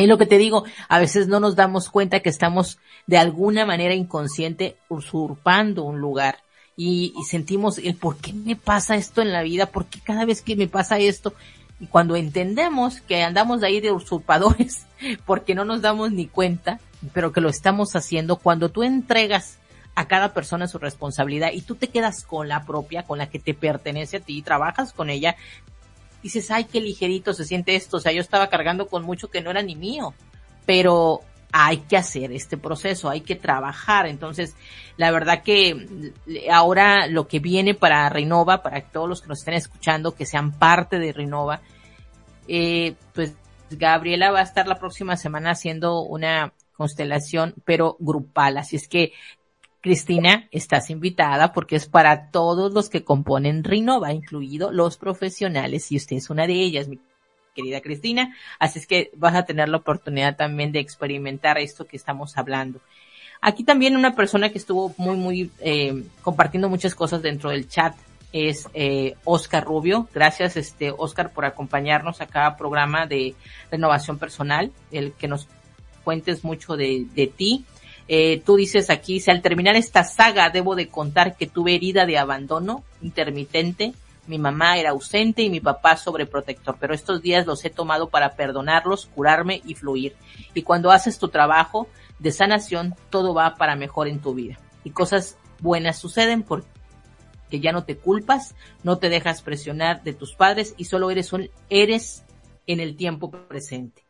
[0.00, 3.66] Es lo que te digo, a veces no nos damos cuenta que estamos de alguna
[3.66, 6.38] manera inconsciente usurpando un lugar.
[6.74, 10.24] Y, y sentimos el por qué me pasa esto en la vida, por qué cada
[10.24, 11.34] vez que me pasa esto,
[11.78, 14.86] y cuando entendemos que andamos ahí de usurpadores,
[15.26, 16.80] porque no nos damos ni cuenta,
[17.12, 19.58] pero que lo estamos haciendo, cuando tú entregas
[19.94, 23.38] a cada persona su responsabilidad y tú te quedas con la propia, con la que
[23.38, 25.36] te pertenece a ti, y trabajas con ella,
[26.22, 27.98] dices, ay, qué ligerito se siente esto.
[27.98, 30.14] O sea, yo estaba cargando con mucho que no era ni mío,
[30.66, 31.20] pero
[31.52, 34.06] hay que hacer este proceso, hay que trabajar.
[34.06, 34.54] Entonces,
[34.96, 36.12] la verdad que
[36.50, 40.52] ahora lo que viene para Renova, para todos los que nos estén escuchando, que sean
[40.52, 41.60] parte de Renova,
[42.46, 43.34] eh, pues
[43.70, 48.56] Gabriela va a estar la próxima semana haciendo una constelación, pero grupal.
[48.56, 49.12] Así es que,
[49.80, 55.96] Cristina, estás invitada porque es para todos los que componen Renova, incluido los profesionales, y
[55.96, 56.98] usted es una de ellas, mi
[57.54, 58.36] querida Cristina.
[58.58, 62.80] Así es que vas a tener la oportunidad también de experimentar esto que estamos hablando.
[63.40, 67.94] Aquí también una persona que estuvo muy, muy eh, compartiendo muchas cosas dentro del chat
[68.32, 70.08] es eh, Oscar Rubio.
[70.14, 73.34] Gracias, este Oscar, por acompañarnos a cada programa de
[73.70, 75.48] renovación personal, el que nos
[76.04, 77.64] cuentes mucho de, de ti.
[78.12, 82.06] Eh, tú dices aquí, si al terminar esta saga debo de contar que tuve herida
[82.06, 83.92] de abandono intermitente,
[84.26, 88.34] mi mamá era ausente y mi papá sobreprotector, pero estos días los he tomado para
[88.34, 90.16] perdonarlos, curarme y fluir.
[90.54, 91.86] Y cuando haces tu trabajo
[92.18, 94.58] de sanación, todo va para mejor en tu vida.
[94.82, 96.66] Y cosas buenas suceden porque
[97.52, 101.48] ya no te culpas, no te dejas presionar de tus padres y solo eres un,
[101.68, 102.24] eres
[102.66, 104.02] en el tiempo presente.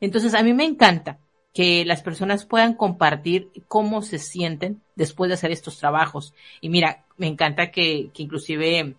[0.00, 1.20] Entonces a mí me encanta
[1.54, 6.34] que las personas puedan compartir cómo se sienten después de hacer estos trabajos.
[6.60, 8.96] Y mira, me encanta que, que inclusive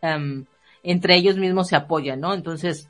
[0.00, 0.44] Em,
[0.82, 2.34] entre ellos mismos se apoyan, ¿no?
[2.34, 2.88] Entonces,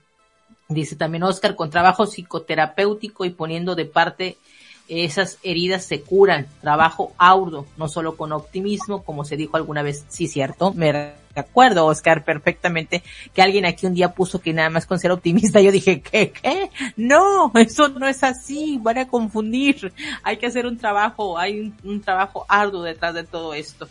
[0.69, 4.37] dice también Oscar, con trabajo psicoterapéutico y poniendo de parte
[4.89, 10.07] esas heridas se curan, trabajo arduo, no solo con optimismo, como se dijo alguna vez,
[10.09, 10.73] sí, cierto,
[11.41, 13.03] acuerdo, Oscar, perfectamente,
[13.34, 16.30] que alguien aquí un día puso que nada más con ser optimista, yo dije, ¿qué,
[16.30, 16.70] qué?
[16.97, 21.76] No, eso no es así, van a confundir, hay que hacer un trabajo, hay un,
[21.84, 23.89] un trabajo arduo detrás de todo esto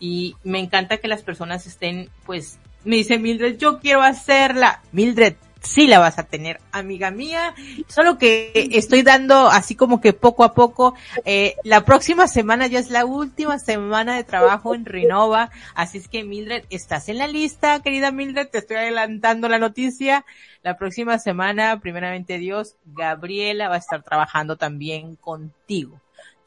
[0.00, 4.80] y me encanta que las personas estén, pues, me dice Mildred, yo quiero hacerla.
[4.92, 7.54] Mildred, sí la vas a tener, amiga mía.
[7.88, 10.94] Solo que estoy dando así como que poco a poco.
[11.24, 15.50] Eh, la próxima semana ya es la última semana de trabajo en Renova.
[15.74, 18.48] Así es que Mildred, estás en la lista, querida Mildred.
[18.48, 20.24] Te estoy adelantando la noticia.
[20.62, 26.00] La próxima semana, primeramente Dios, Gabriela va a estar trabajando también contigo.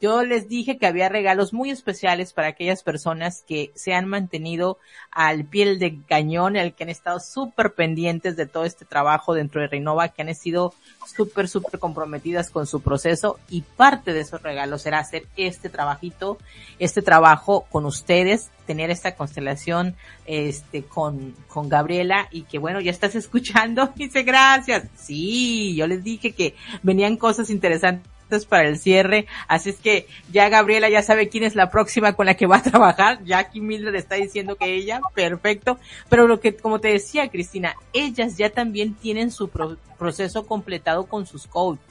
[0.04, 4.76] Yo les dije que había regalos muy especiales para aquellas personas que se han mantenido
[5.10, 9.62] al piel de cañón, el que han estado súper pendientes de todo este trabajo dentro
[9.62, 10.74] de Renova, que han sido
[11.06, 16.36] súper, súper comprometidas con su proceso y parte de esos regalos será hacer este trabajito,
[16.78, 19.96] este trabajo con ustedes, tener esta constelación,
[20.26, 23.90] este, con, con Gabriela y que bueno, ya estás escuchando.
[23.96, 24.86] Dice gracias.
[24.96, 28.13] Sí, yo les dije que venían cosas interesantes
[28.48, 29.26] para el cierre.
[29.48, 32.56] Así es que ya Gabriela ya sabe quién es la próxima con la que va
[32.56, 33.22] a trabajar.
[33.24, 35.78] Ya aquí Mildred está diciendo que ella, perfecto.
[36.08, 41.26] Pero lo que, como te decía Cristina, ellas ya también tienen su proceso completado con
[41.26, 41.84] sus coaches.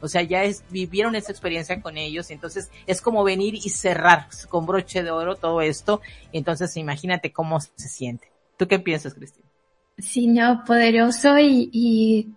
[0.00, 4.66] O sea, ya vivieron esa experiencia con ellos, entonces es como venir y cerrar con
[4.66, 6.00] broche de oro todo esto.
[6.32, 8.30] Entonces imagínate cómo se siente.
[8.56, 9.46] ¿Tú qué piensas, Cristina?
[9.98, 12.32] Sí, no, poderoso y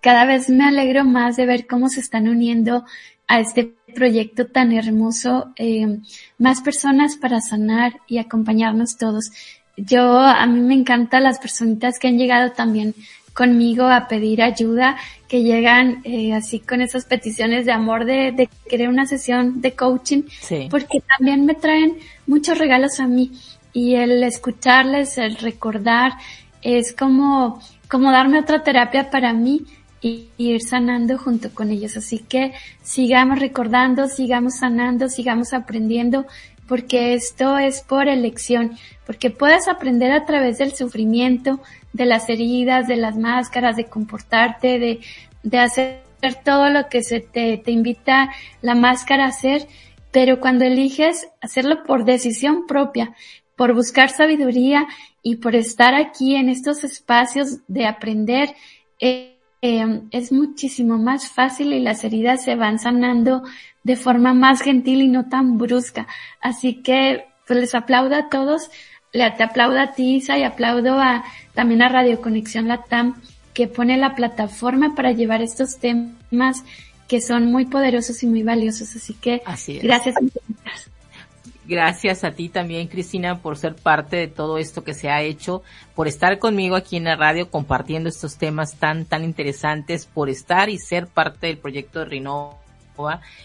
[0.00, 2.84] cada vez me alegro más de ver cómo se están uniendo
[3.26, 5.98] a este proyecto tan hermoso, eh,
[6.38, 9.30] más personas para sanar y acompañarnos todos.
[9.76, 12.94] Yo, a mí me encantan las personitas que han llegado también
[13.34, 14.96] conmigo a pedir ayuda,
[15.28, 19.76] que llegan eh, así con esas peticiones de amor de, de querer una sesión de
[19.76, 20.22] coaching,
[20.70, 23.30] porque también me traen muchos regalos a mí
[23.72, 26.14] y el escucharles, el recordar,
[26.62, 29.64] es como, como darme otra terapia para mí
[30.00, 31.96] y ir sanando junto con ellos.
[31.96, 36.26] Así que sigamos recordando, sigamos sanando, sigamos aprendiendo,
[36.66, 38.76] porque esto es por elección,
[39.06, 41.60] porque puedes aprender a través del sufrimiento,
[41.92, 45.00] de las heridas, de las máscaras, de comportarte, de,
[45.42, 46.02] de hacer
[46.44, 48.30] todo lo que se te, te invita
[48.60, 49.66] la máscara a hacer,
[50.12, 53.14] pero cuando eliges hacerlo por decisión propia,
[53.56, 54.86] por buscar sabiduría
[55.22, 58.54] y por estar aquí en estos espacios de aprender,
[59.00, 63.42] eh, eh, es muchísimo más fácil y las heridas se van sanando
[63.82, 66.06] de forma más gentil y no tan brusca.
[66.40, 68.70] Así que pues les aplaudo a todos,
[69.12, 73.16] le te aplaudo a ti Isa y aplaudo a también a Radio Conexión Latam
[73.54, 76.62] que pone la plataforma para llevar estos temas
[77.08, 78.94] que son muy poderosos y muy valiosos.
[78.94, 79.42] Así que
[79.82, 80.14] gracias.
[81.68, 85.62] Gracias a ti también, Cristina, por ser parte de todo esto que se ha hecho,
[85.94, 90.70] por estar conmigo aquí en la radio compartiendo estos temas tan, tan interesantes, por estar
[90.70, 92.56] y ser parte del proyecto de Rinova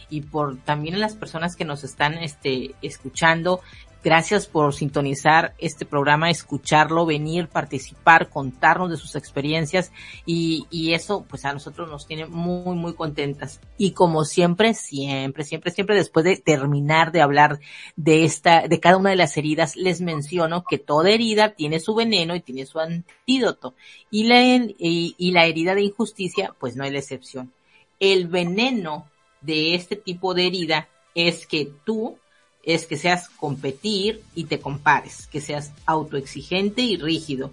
[0.09, 3.59] y por también las personas que nos están este, escuchando
[4.03, 9.93] Gracias por sintonizar este programa, escucharlo, venir, participar, contarnos de sus experiencias
[10.25, 13.61] y, eso pues a nosotros nos tiene muy, muy contentas.
[13.77, 17.59] Y como siempre, siempre, siempre, siempre después de terminar de hablar
[17.95, 21.95] de esta, de cada una de las heridas, les menciono que toda herida tiene su
[21.95, 23.73] veneno y tiene su antídoto.
[24.11, 27.53] Y la, y, y la herida de injusticia pues no es la excepción.
[28.01, 29.07] El veneno
[29.39, 32.17] de este tipo de herida es que tú
[32.63, 37.51] es que seas competir y te compares, que seas autoexigente y rígido,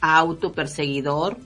[0.00, 1.36] autoperseguidor,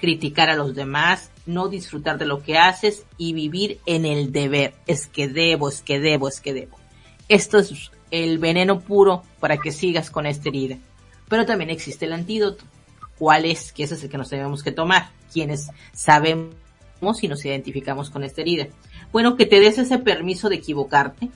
[0.00, 4.74] criticar a los demás, no disfrutar de lo que haces y vivir en el deber.
[4.86, 6.78] Es que debo, es que debo, es que debo.
[7.28, 10.78] Esto es el veneno puro para que sigas con esta herida.
[11.28, 12.64] Pero también existe el antídoto.
[13.18, 13.72] ¿Cuál es?
[13.72, 15.10] Que ese es el que nos tenemos que tomar.
[15.32, 16.54] Quienes sabemos
[17.22, 18.68] y nos identificamos con esta herida.
[19.12, 21.28] Bueno, que te des ese permiso de equivocarte,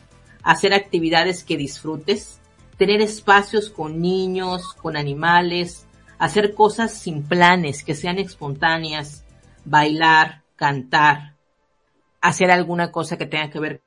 [0.45, 2.41] hacer actividades que disfrutes,
[2.77, 5.87] tener espacios con niños, con animales,
[6.19, 9.25] hacer cosas sin planes, que sean espontáneas,
[9.65, 11.35] bailar, cantar,
[12.21, 13.83] hacer alguna cosa que tenga que ver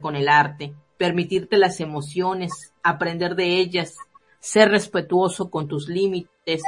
[0.00, 3.96] con el arte, permitirte las emociones, aprender de ellas,
[4.40, 6.62] ser respetuoso con tus límites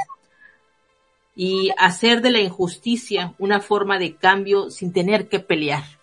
[1.35, 6.00] y hacer de la injusticia una forma de cambio sin tener que pelear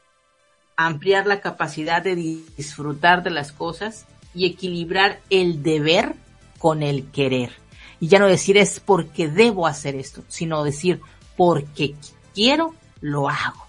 [0.78, 6.14] ampliar la capacidad de disfrutar de las cosas y equilibrar el deber
[6.58, 7.50] con el querer.
[7.98, 11.00] Y ya no decir es porque debo hacer esto, sino decir
[11.36, 11.96] porque
[12.32, 13.66] quiero, lo hago.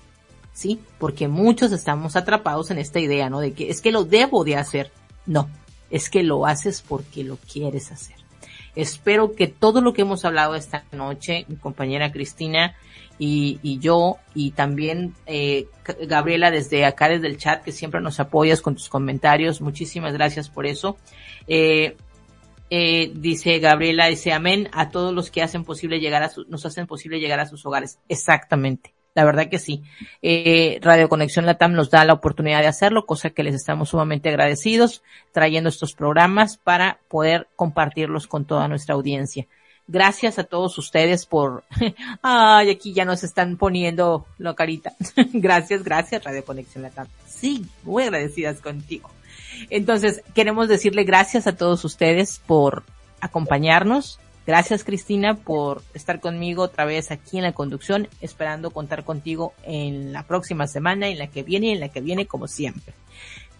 [0.53, 0.79] ¿Sí?
[0.99, 3.39] Porque muchos estamos atrapados en esta idea, ¿no?
[3.39, 4.91] De que es que lo debo de hacer.
[5.25, 5.49] No,
[5.89, 8.17] es que lo haces porque lo quieres hacer.
[8.75, 12.75] Espero que todo lo que hemos hablado esta noche, mi compañera Cristina,
[13.19, 15.67] y, yo y también eh,
[16.07, 19.59] Gabriela desde acá desde el chat que siempre nos apoyas con tus comentarios.
[19.61, 20.97] Muchísimas gracias por eso.
[21.47, 21.97] Eh,
[22.69, 26.65] eh, dice Gabriela, dice amén a todos los que hacen posible llegar a su, nos
[26.65, 27.99] hacen posible llegar a sus hogares.
[28.07, 28.93] Exactamente.
[29.15, 29.83] La verdad que sí.
[30.21, 34.29] Eh, Radio Conexión Latam nos da la oportunidad de hacerlo, cosa que les estamos sumamente
[34.29, 39.47] agradecidos, trayendo estos programas para poder compartirlos con toda nuestra audiencia.
[39.87, 41.63] Gracias a todos ustedes por,
[42.21, 44.93] ay, aquí ya nos están poniendo la carita.
[45.33, 47.07] gracias, gracias Radio Conexión Latam.
[47.27, 49.09] Sí, muy agradecidas contigo.
[49.71, 52.83] Entonces, queremos decirle gracias a todos ustedes por
[53.19, 54.19] acompañarnos.
[54.49, 60.11] Gracias Cristina por estar conmigo otra vez aquí en la conducción, esperando contar contigo en
[60.11, 62.95] la próxima semana, en la que viene y en la que viene como siempre.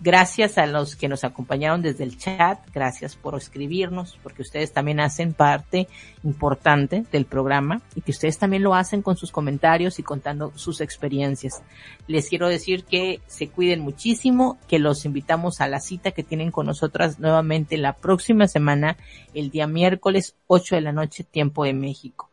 [0.02, 5.02] Gracias a los que nos acompañaron desde el chat, gracias por escribirnos, porque ustedes también
[5.02, 5.90] hacen parte
[6.24, 10.80] importante del programa y que ustedes también lo hacen con sus comentarios y contando sus
[10.80, 11.64] experiencias.
[12.08, 16.52] Les quiero decir que se cuiden muchísimo, que los invitamos a la cita que tienen
[16.52, 18.96] con nosotras nuevamente la próxima semana,
[19.34, 22.29] el día miércoles 8 de la noche, tiempo de México.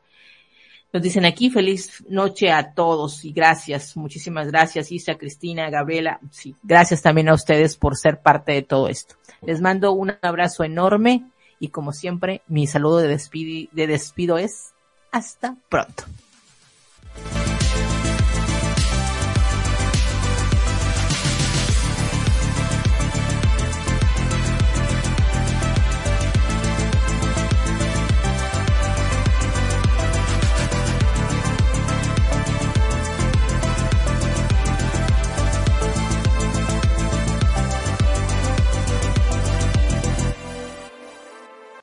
[0.97, 6.57] Nos dicen aquí feliz noche a todos y gracias, muchísimas gracias Isa, Cristina, Gabriela, sí,
[6.63, 9.17] gracias también a ustedes por ser parte de todo esto.
[9.43, 11.27] Les mando un abrazo enorme
[11.61, 14.73] y como siempre mi saludo de despido, de despido es
[15.13, 16.05] Hasta pronto.